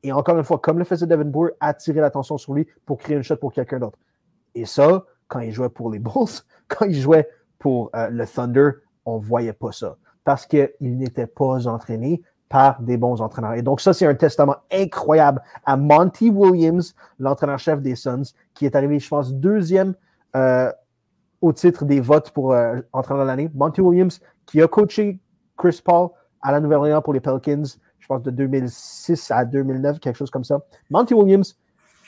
[0.03, 1.30] Et encore une fois, comme le faisait Devin
[1.61, 3.99] attirer l'attention sur lui pour créer une shot pour quelqu'un d'autre.
[4.55, 7.28] Et ça, quand il jouait pour les Bulls, quand il jouait
[7.59, 8.70] pour euh, le Thunder,
[9.05, 9.97] on ne voyait pas ça.
[10.24, 13.55] Parce qu'il n'était pas entraîné par des bons entraîneurs.
[13.55, 18.74] Et donc, ça, c'est un testament incroyable à Monty Williams, l'entraîneur-chef des Suns, qui est
[18.74, 19.94] arrivé, je pense, deuxième
[20.34, 20.72] euh,
[21.40, 23.51] au titre des votes pour euh, entraîneur de l'année.
[23.55, 25.20] Monty Williams, qui a coaché
[25.57, 26.09] Chris Paul
[26.40, 27.64] à la Nouvelle-Orléans pour les Pelicans,
[27.99, 30.61] je pense de 2006 à 2009, quelque chose comme ça.
[30.90, 31.57] Monty Williams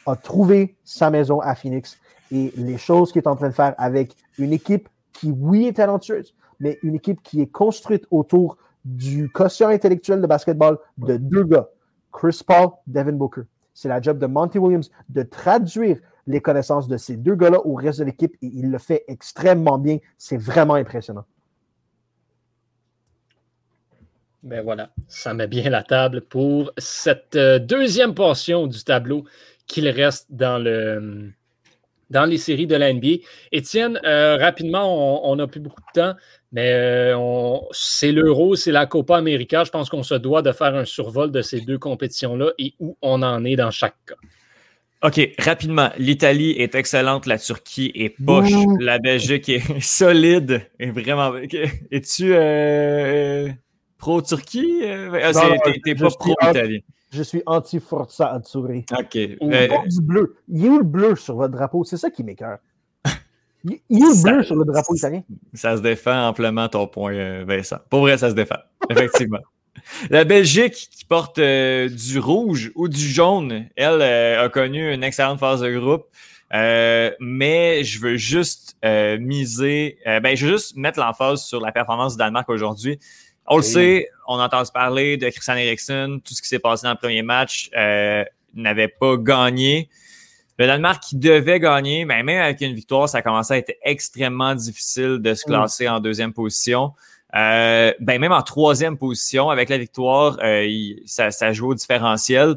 [0.07, 1.99] a trouvé sa maison à Phoenix
[2.33, 5.75] et les choses qu'il est en train de faire avec une équipe qui, oui, est
[5.75, 11.45] talentueuse, mais une équipe qui est construite autour du quotient intellectuel de basketball de deux
[11.45, 11.69] gars,
[12.13, 13.43] Chris Paul, Devin Booker.
[13.75, 17.75] C'est la job de Monty Williams de traduire les connaissances de ces deux gars-là au
[17.75, 19.99] reste de l'équipe et il le fait extrêmement bien.
[20.19, 21.25] C'est vraiment impressionnant.
[24.43, 29.25] Ben voilà, ça met bien la table pour cette euh, deuxième portion du tableau
[29.67, 31.31] qu'il reste dans le,
[32.11, 33.23] dans les séries de la NBA.
[33.53, 36.15] Étienne, euh, rapidement, on n'a plus beaucoup de temps,
[36.53, 39.65] mais euh, c'est l'Euro, c'est la Copa América.
[39.65, 42.97] Je pense qu'on se doit de faire un survol de ces deux compétitions-là et où
[43.01, 44.17] on en est dans chaque cas.
[45.03, 45.91] OK, rapidement.
[45.97, 48.51] L'Italie est excellente, la Turquie est poche,
[48.81, 50.69] la Belgique est solide.
[50.79, 51.35] Et vraiment.
[51.91, 53.49] Es-tu euh,
[53.97, 54.83] pro-Turquie?
[54.85, 55.33] Ah,
[55.85, 56.85] t'es pas pro-Italie.
[57.13, 58.85] Je suis anti-Forza Azzurri.
[58.97, 59.17] OK.
[59.17, 60.37] Euh, du bleu.
[60.49, 61.83] Il y a où le bleu sur votre drapeau?
[61.85, 62.59] C'est ça qui m'écœure.
[63.65, 65.23] Il y a où le bleu sur le drapeau italien?
[65.53, 67.79] Ça se défend amplement ton point, euh, Vincent.
[67.89, 68.59] Pour vrai, ça se défend.
[68.91, 69.41] Effectivement.
[70.09, 75.41] La Belgique qui porte euh, du rouge ou du jaune, elle a connu une excellente
[75.41, 76.07] phase de groupe.
[76.53, 78.77] mais je veux juste
[79.19, 83.01] miser, ben, je veux juste mettre l'emphase sur la performance du Danemark aujourd'hui.
[83.47, 86.85] On le sait, on entend se parler de Christian Eriksen, tout ce qui s'est passé
[86.85, 88.25] dans le premier match euh,
[88.55, 89.89] n'avait pas gagné.
[90.59, 93.75] Le Danemark qui devait gagner, mais même avec une victoire, ça a commencé à être
[93.83, 96.93] extrêmement difficile de se classer en deuxième position.
[97.35, 100.69] Euh, ben même en troisième position, avec la victoire, euh,
[101.07, 102.57] ça, ça joue au différentiel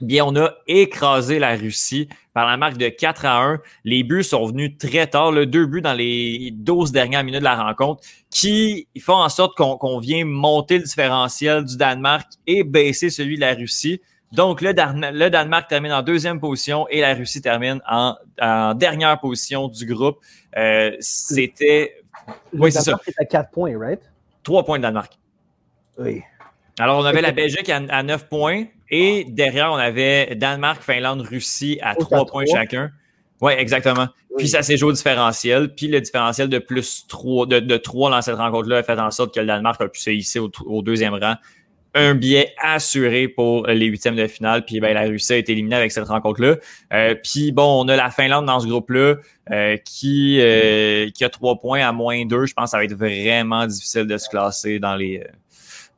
[0.00, 3.60] bien, on a écrasé la Russie par la marque de 4 à 1.
[3.84, 7.44] Les buts sont venus très tard, le deux buts dans les 12 dernières minutes de
[7.44, 13.10] la rencontre, qui font en sorte qu'on vient monter le différentiel du Danemark et baisser
[13.10, 14.00] celui de la Russie.
[14.32, 18.16] Donc, le, Danemark termine en deuxième position et la Russie termine en,
[18.74, 20.18] dernière position du groupe.
[20.56, 22.02] Euh, C'était.
[22.52, 22.98] Oui, c'est ça.
[23.18, 24.00] à 4 points, right?
[24.42, 25.12] 3 points de Danemark.
[25.98, 26.22] Oui.
[26.80, 28.64] Alors, on avait la Belgique à, à 9 points.
[28.90, 32.90] Et derrière, on avait Danemark, Finlande, Russie à trois points chacun.
[33.40, 34.08] Oui, exactement.
[34.36, 35.74] Puis ça s'est joué au différentiel.
[35.74, 39.10] Puis le différentiel de plus 3, de, de 3 dans cette rencontre-là a fait en
[39.10, 41.34] sorte que le Danemark a pu se hisser au, deuxième rang.
[41.96, 44.64] Un biais assuré pour les huitièmes de finale.
[44.64, 46.56] Puis ben, la Russie a été éliminée avec cette rencontre-là.
[46.92, 49.16] Euh, puis bon, on a la Finlande dans ce groupe-là
[49.52, 52.46] euh, qui, euh, qui a trois points à moins deux.
[52.46, 55.22] Je pense que ça va être vraiment difficile de se classer dans les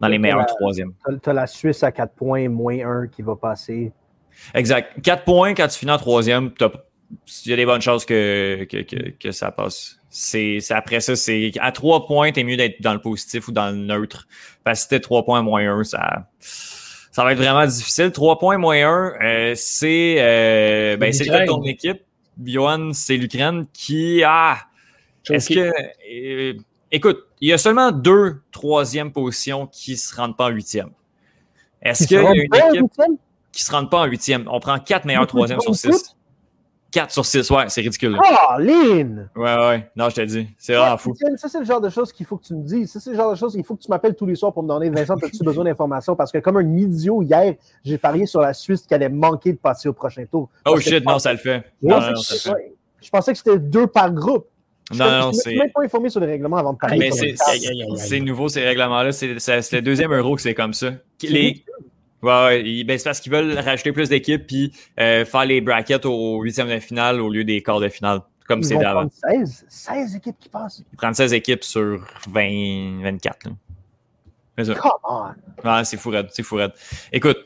[0.01, 0.92] dans les meilleurs troisièmes.
[1.22, 3.92] Tu as la Suisse à 4 points, moins 1 qui va passer.
[4.55, 5.01] Exact.
[5.03, 6.70] 4 points quand tu finis en troisième, t'as-
[7.44, 9.99] il y a des bonnes chances que, que, que, que ça passe.
[10.11, 13.53] C'est, c'est- après ça, c'est à 3 points, t'es mieux d'être dans le positif ou
[13.53, 14.26] dans le neutre.
[14.64, 18.11] Parce que si t'es 3 points moins 1, ça, ça va être vraiment difficile.
[18.12, 22.03] 3 points moins 1, c'est, euh, ben, c'est le cas de ton équipe.
[22.44, 24.59] Johan, c'est l'Ukraine qui a.
[25.30, 25.72] Est-ce que.
[26.12, 26.53] euh,
[26.92, 30.91] écoute, il y a seulement deux troisième positions qui se rendent pas en huitième.
[31.82, 33.16] Est-ce Qui qu'il y a une équipe huitième?
[33.53, 34.49] qui se rendent pas en huitième?
[34.51, 36.12] On prend quatre meilleurs troisièmes sur six.
[36.93, 38.16] 4 sur 6, ouais, c'est ridicule.
[38.24, 39.28] Ah, Lynn!
[39.37, 41.12] Ouais, ouais, non, je te dis, c'est vraiment fou.
[41.37, 42.91] Ça, c'est le genre de choses qu'il faut que tu me dises.
[42.93, 44.62] Ça, c'est le genre de choses qu'il faut que tu m'appelles tous les soirs pour
[44.62, 44.89] me donner.
[44.89, 46.16] Vincent, as-tu besoin d'informations?
[46.16, 49.59] Parce que comme un idiot, hier, j'ai parié sur la Suisse qui allait manquer de
[49.59, 50.49] passer au prochain tour.
[50.64, 51.57] Oh shit, non, pensais- ça le fait.
[51.82, 52.51] Ouais, Non, ça le fait.
[52.51, 52.74] ouais.
[53.03, 54.47] Je pensais que c'était deux par groupe.
[54.93, 55.55] Je Non, non, ne suis c'est.
[55.57, 57.11] même pas informé sur les règlements avant de parier.
[57.11, 57.34] Mais
[57.97, 59.12] c'est nouveau, ces règlements-là.
[59.12, 60.93] C'est le deuxième euro que c'est comme ça.
[61.22, 61.64] Les,
[62.22, 66.07] ouais, ouais, ben, c'est parce qu'ils veulent rajouter plus d'équipes puis euh, faire les brackets
[66.07, 69.09] au huitième de finale au lieu des quarts de finale, comme c'est d'avant.
[69.09, 69.66] prendre 16.
[69.68, 70.82] 16 équipes qui passent.
[70.93, 73.47] Ils prennent 16 équipes sur 20, 24.
[73.47, 73.53] là.
[74.74, 75.26] Come on!
[75.64, 76.59] Ouais, c'est fou c'est fou.
[77.12, 77.39] Écoute,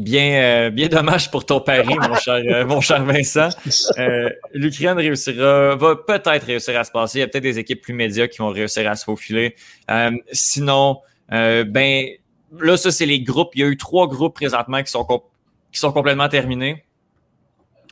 [0.00, 3.48] bien, euh, bien dommage pour ton pari, mon cher, euh, mon cher Vincent.
[3.98, 7.18] Euh, L'Ukraine réussira, va peut-être réussir à se passer.
[7.18, 9.54] Il y a peut-être des équipes plus médias qui vont réussir à se faufiler.
[10.32, 10.98] Sinon,
[11.30, 12.06] ben
[12.58, 13.50] là, ça, c'est les groupes.
[13.54, 15.06] Il y a eu trois groupes présentement qui sont,
[15.72, 16.84] qui sont complètement terminés.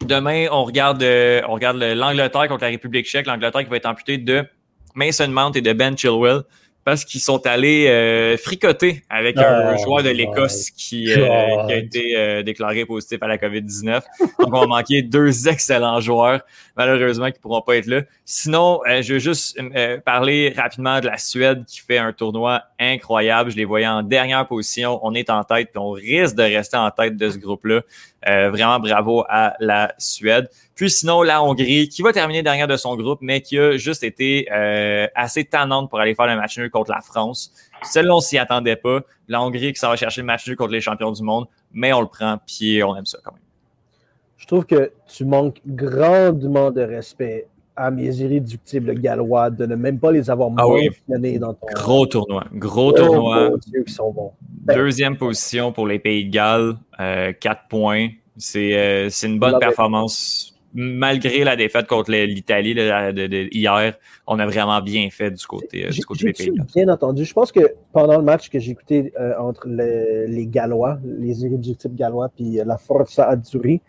[0.02, 3.26] Demain, on regarde, regarde le- l'Angleterre contre la République tchèque.
[3.26, 4.44] L'Angleterre qui va être amputée de
[4.94, 6.42] Mason Mount et de Ben Chilwell
[6.84, 11.72] parce qu'ils sont allés euh, fricoter avec un Oh, joueur de l'Écosse qui, euh, qui
[11.72, 14.02] a été euh, déclaré positif à la COVID-19.
[14.38, 16.40] Donc, on va manquer deux excellents joueurs,
[16.76, 18.02] malheureusement, qui ne pourront pas être là.
[18.24, 22.62] Sinon, euh, je veux juste euh, parler rapidement de la Suède qui fait un tournoi
[22.78, 23.50] incroyable.
[23.50, 24.98] Je les voyais en dernière position.
[25.02, 27.82] On est en tête, puis on risque de rester en tête de ce groupe-là.
[28.28, 30.48] Euh, vraiment bravo à la Suède.
[30.78, 34.04] Puis sinon, la Hongrie, qui va terminer dernière de son groupe, mais qui a juste
[34.04, 37.52] été euh, assez tannante pour aller faire le match nul contre la France.
[37.82, 39.00] Celle-là, on s'y attendait pas.
[39.26, 41.92] La Hongrie qui s'en va chercher le match nul contre les champions du monde, mais
[41.92, 43.40] on le prend, puis on aime ça quand même.
[44.36, 49.98] Je trouve que tu manques grandement de respect à mes irréductibles gallois de ne même
[49.98, 50.90] pas les avoir Ah oui.
[51.08, 51.66] dans ton.
[51.74, 52.44] Gros tournoi.
[52.52, 53.50] Gros Oh, tournoi.
[53.66, 54.32] Dieu, sont bons.
[54.64, 58.10] Deuxième position pour les Pays de Galles, euh, 4 points.
[58.36, 60.54] C'est euh, c'est une bonne performance.
[60.74, 62.72] Malgré la défaite contre l'Italie
[63.52, 63.94] hier,
[64.26, 67.24] on a vraiment bien fait du côté, euh, du côté des Pays bien entendu?
[67.24, 67.60] Je pense que
[67.92, 72.60] pendant le match que j'ai écouté euh, entre le- les Gallois, les irréductibles Gallois, puis
[72.60, 73.80] euh, la Forza Azzurri,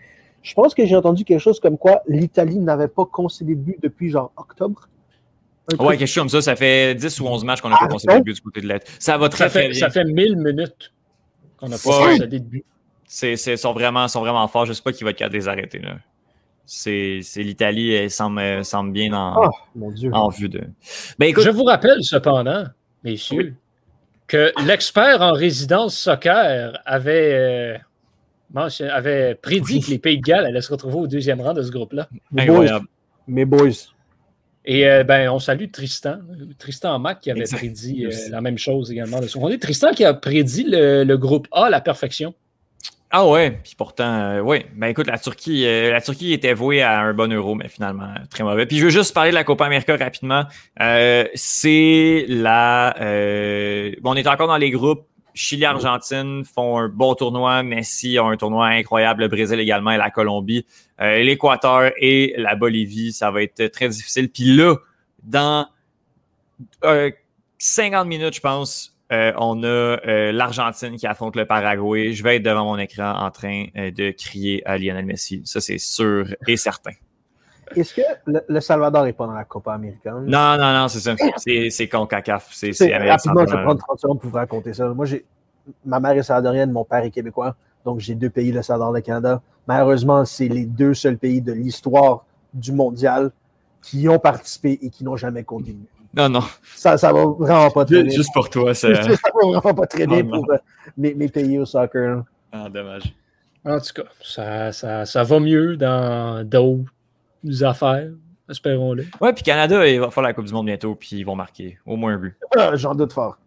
[0.42, 3.78] je pense que j'ai entendu quelque chose comme quoi l'Italie n'avait pas concédé de but
[3.84, 4.88] depuis genre octobre.
[5.80, 6.42] Ouais, quelque chose comme ça.
[6.42, 8.20] Ça fait 10 ou 11 matchs qu'on n'a Ah, pas concédé bon?
[8.20, 8.84] de but du côté de l'aide.
[9.00, 9.80] Ça va très, Ça très fait, bien.
[9.82, 10.94] ça fait 1000 minutes
[11.58, 12.66] qu'on n'a pas concédé de but.
[13.06, 14.66] C'est, c'est, sont, vraiment, sont vraiment forts.
[14.66, 15.80] Je sais pas qui va être capable de les arrêter.
[15.80, 15.98] Là.
[16.72, 20.12] C'est, l'Italie, elle semble, bien en, Ah, mon Dieu.
[20.14, 20.62] en vue de.
[21.18, 22.66] Ben écoute, Je vous rappelle cependant,
[23.04, 23.56] messieurs,
[24.28, 27.80] que l'expert en résidence soccer avait,
[28.56, 31.64] euh, avait prédit que les Pays de Galles allaient se retrouver au deuxième rang de
[31.64, 32.08] ce groupe-là.
[32.32, 32.86] Mes boys, incroyable.
[33.28, 33.70] mes boys.
[34.66, 36.20] Et euh, ben, on salue Tristan,
[36.60, 37.58] Tristan Mac qui avait Exact.
[37.58, 39.58] prédit euh, la même chose également de son côté.
[39.58, 42.36] Tristan qui a prédit le, le groupe A à la perfection.
[43.12, 44.68] Ah ouais, puis pourtant, euh, ouais.
[44.76, 48.14] Ben écoute, la Turquie, euh, la Turquie était vouée à un bon euro, mais finalement
[48.30, 48.68] très mauvais.
[48.68, 50.44] Puis je veux juste parler de la Copa América rapidement.
[50.80, 55.08] Euh, c'est la, euh, bon, on est encore dans les groupes.
[55.34, 57.64] Chili, Argentine font un bon tournoi.
[57.64, 59.22] Messi a un tournoi incroyable.
[59.22, 60.66] Le Brésil également et la Colombie.
[61.00, 64.30] L'Équateur et la Bolivie, ça va être très difficile.
[64.30, 64.76] Puis là,
[65.24, 65.68] dans
[66.84, 67.12] euh,
[67.58, 72.14] 50 minutes, je pense, euh, on a euh, l'Argentine qui affronte le Paraguay.
[72.14, 75.42] Je vais être devant mon écran en train euh, de crier à Lionel Messi.
[75.46, 76.92] Ça, c'est sûr et certain.
[77.76, 80.26] Est-ce que le, le Salvador n'est pas dans la Copa américaine?
[80.26, 81.16] Non, non, non, c'est ça.
[81.38, 82.50] C'est, CONCACAF.
[82.52, 84.88] C'est, rapidement, je vais prendre 30 secondes pour vous raconter ça.
[84.90, 85.26] Moi, j'ai
[85.86, 87.56] ma mère est salvadorienne, mon père est québécois.
[87.86, 89.42] Donc, j'ai deux pays, le Salvador et le Canada.
[89.68, 93.32] Malheureusement, c'est les deux seuls pays de l'histoire du mondial
[93.82, 95.86] qui ont participé et qui n'ont jamais continué.
[96.14, 96.42] Non, non.
[96.76, 98.16] Ça, ça va vraiment pas très Juste, bien.
[98.16, 98.94] juste pour toi, ça.
[99.04, 100.42] ça va vraiment pas très bien Oh, non.
[100.44, 100.58] pour euh,
[100.98, 102.16] mes, mes pays au soccer.
[102.18, 102.26] là.
[102.52, 103.14] Ah, dommage.
[103.66, 108.10] En tout cas, ça, ça, ça va mieux dans d'autres affaires,
[108.50, 109.06] espérons-le.
[109.22, 111.78] Ouais, puis Canada, il va faire la Coupe du Monde bientôt, puis ils vont marquer
[111.86, 112.36] au moins un but.
[112.58, 113.38] Ah, J'en doute fort.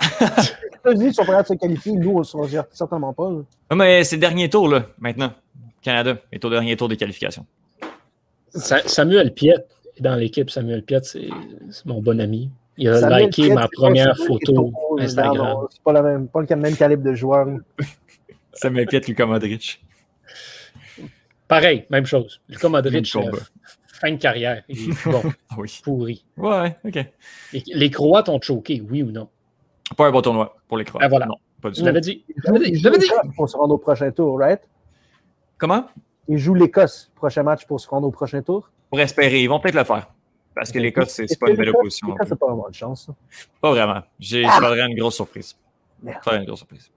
[0.20, 3.28] Les États-Unis sont prêts à se qualifier, nous, on ne sera certainement pas.
[3.28, 3.36] là.
[3.70, 5.32] Ouais, mais c'est le dernier tour, là, maintenant.
[5.82, 7.44] Canada est au dernier tour des qualifications.
[8.50, 9.66] Sa- Samuel Piet est
[10.00, 10.50] dans l'équipe.
[10.50, 11.28] Samuel Piet, c'est
[11.84, 12.50] mon bon ami.
[12.78, 14.72] Il a Samuel liké Piet, ma première photo.
[14.98, 15.66] Instagram.
[15.70, 17.46] C'est pas, la même, pas le même calibre de joueur.
[18.52, 19.82] Ça m'inquiète, Lucas Modric.
[21.48, 22.40] Pareil, même chose.
[22.48, 23.30] Lucas Modric, euh,
[24.00, 24.62] fin de carrière.
[24.68, 25.80] Il est bon, Ah oui.
[25.84, 26.24] pourri.
[26.36, 27.06] Ouais, ok.
[27.52, 29.28] Les, les Croates ont choqué, oui ou non?
[29.96, 31.04] Pas un bon tournoi pour les Croates.
[31.04, 31.26] Ah, voilà.
[31.26, 31.86] Non, pas du Je tout.
[31.86, 32.24] l'avais dit.
[32.36, 32.78] Je l'avais dit.
[32.78, 33.06] Je l'avais dit.
[33.36, 34.60] pour se rendre au prochain tour, right?
[35.58, 35.86] Comment?
[36.28, 38.70] Ils jouent l'Écosse, prochain match pour se rendre au prochain tour?
[38.96, 40.08] Pour espérer, ils vont peut-être le faire.
[40.54, 42.08] Parce que l'Écosse, c'est pas une belle opposition.
[42.08, 43.06] l'Écosse, c'est pas vraiment de chance.
[43.06, 43.14] ça?
[43.60, 44.00] Pas vraiment.
[44.18, 45.54] J'ai- faudrait une grosse surprise.
[46.02, 46.90] Une grosse surprise.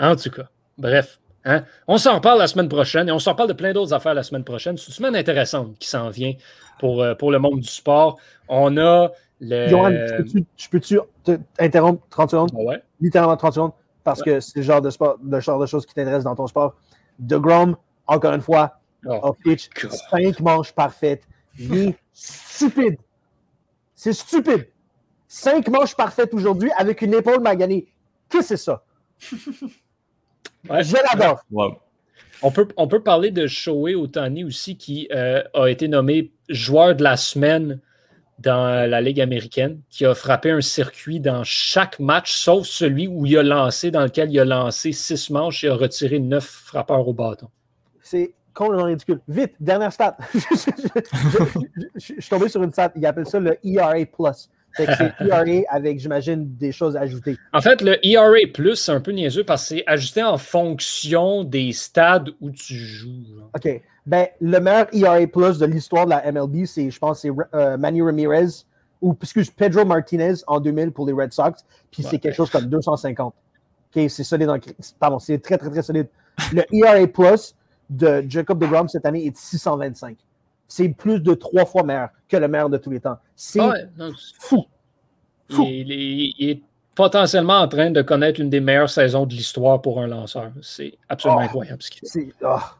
[0.00, 1.20] En tout cas, bref.
[1.44, 4.12] hein, On s'en reparle la semaine prochaine et on s'en reparle de plein d'autres affaires
[4.14, 4.76] la semaine prochaine.
[4.76, 6.32] C'est une semaine intéressante qui s'en vient
[6.80, 8.18] pour, euh, pour le monde du sport.
[8.48, 9.68] On a le.
[9.68, 9.90] Johan,
[10.56, 12.50] je peux-tu- te- t'interrompre 30 secondes?
[12.54, 12.82] Ouais.
[13.00, 13.72] littéralement 30 secondes,
[14.02, 16.48] parce que c'est le genre de, sport, le genre de choses qui t'intéressent dans ton
[16.48, 16.74] sport.
[17.20, 17.76] De Grom,
[18.08, 19.92] encore une fois, Oh, off pitch, God.
[19.92, 21.22] 5 manches parfaites.
[21.58, 22.96] Il est stupide.
[23.94, 24.68] C'est stupide.
[25.28, 27.86] 5 manches parfaites aujourd'hui avec une épaule maganée.
[28.28, 28.84] Qu'est-ce que c'est ça?
[30.68, 30.82] Ouais.
[30.82, 31.44] Je l'adore.
[32.42, 36.96] On peut, on peut parler de Shohei Otani aussi, qui euh, a été nommé joueur
[36.96, 37.80] de la semaine
[38.38, 43.24] dans la Ligue américaine, qui a frappé un circuit dans chaque match, sauf celui où
[43.24, 47.06] il a lancé, dans lequel il a lancé six manches et a retiré neuf frappeurs
[47.06, 47.48] au bâton.
[48.02, 49.20] C'est complètement ridicule.
[49.28, 50.16] Vite, dernière stat.
[50.34, 51.60] je, je- je-
[52.00, 52.92] je- je suis tombé sur une stat.
[52.96, 54.04] Il appelle ça le ERA+.
[54.76, 57.38] Que c'est ERA avec, j'imagine, des choses ajoutées.
[57.54, 58.34] En fait, le ERA,
[58.74, 63.24] c'est un peu niaiseux parce que c'est ajusté en fonction des stades où tu joues.
[63.54, 63.82] OK.
[64.04, 67.76] Ben, le meilleur ERA Plus de l'histoire de la MLB, c'est, je pense, c'est euh,
[67.78, 68.48] Manny Ramirez
[69.00, 71.64] ou, excuse, Pedro Martinez en 2000 pour les Red Sox.
[71.90, 72.10] Puis Ouais.
[72.10, 73.32] c'est quelque chose comme 250.
[73.96, 74.50] OK, c'est solide.
[74.50, 74.58] En...
[75.00, 76.08] Pardon, c'est très, très, très solide.
[76.52, 77.54] Le ERA Plus
[77.90, 80.16] de Jacob DeGrom cette année est de 625.
[80.68, 83.18] C'est plus de trois fois meilleur que le meilleur de tous les temps.
[83.36, 83.86] C'est Ah ouais,
[84.40, 84.64] fou.
[85.50, 85.62] Fou.
[85.68, 86.62] il, il- il est
[86.94, 90.50] potentiellement en train de connaître une des meilleures saisons de l'histoire pour un lanceur.
[90.62, 91.44] C'est absolument Oh.
[91.44, 92.06] incroyable ce qu'il fait.
[92.06, 92.28] C'est.
[92.44, 92.74] ah.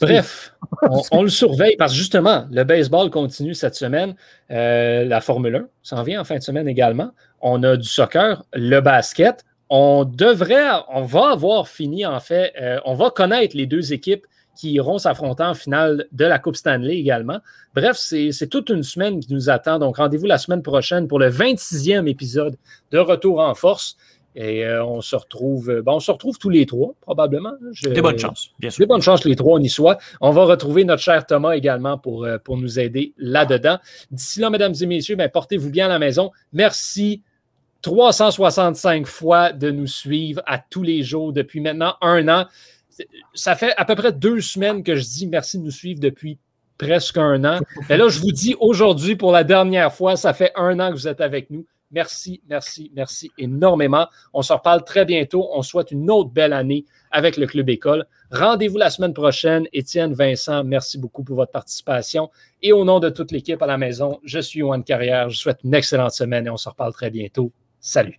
[0.00, 4.14] Bref, on, on le surveille parce que justement, le baseball continue cette semaine.
[4.50, 7.10] Euh, la Formule 1 s'en vient en fin de semaine également.
[7.40, 9.44] On a du soccer, le basket.
[9.70, 14.26] On devrait, on va avoir fini en fait, euh, on va connaître les deux équipes
[14.56, 17.38] qui iront s'affronter en finale de la Coupe Stanley également.
[17.74, 19.78] Bref, c'est toute une semaine qui nous attend.
[19.78, 22.56] Donc, rendez-vous la semaine prochaine pour le 26e épisode
[22.90, 23.96] de Retour en force.
[24.36, 27.52] Et euh, on se retrouve, euh, bon, on se retrouve tous les trois, probablement.
[27.72, 28.80] Je- Des bonnes chances, bien sûr.
[28.82, 29.98] des bonnes chances les trois, on y soit.
[30.20, 33.78] On va retrouver notre cher Thomas également pour, pour nous aider là-dedans.
[34.10, 36.30] D'ici là, mesdames et messieurs, ben, portez-vous bien à la maison.
[36.52, 37.22] Merci
[37.82, 42.46] 365 fois de nous suivre à tous les jours depuis maintenant un an.
[43.34, 46.38] Ça fait à peu près deux semaines que je dis merci de nous suivre depuis
[46.76, 47.60] presque un an.
[47.88, 50.94] Mais là, je vous dis aujourd'hui pour la dernière fois, ça fait un an que
[50.94, 51.66] vous êtes avec nous.
[51.92, 54.06] Merci, merci, merci énormément.
[54.32, 55.48] On se reparle très bientôt.
[55.52, 58.06] On souhaite une autre belle année avec le Club École.
[58.30, 59.66] Rendez-vous la semaine prochaine.
[59.72, 62.30] Étienne, Vincent, merci beaucoup pour votre participation.
[62.62, 65.30] Et au nom de toute l'équipe à la maison, je suis Yoann Carrière.
[65.30, 67.50] Je vous souhaite une excellente semaine et on se reparle très bientôt.
[67.80, 68.14] Salut.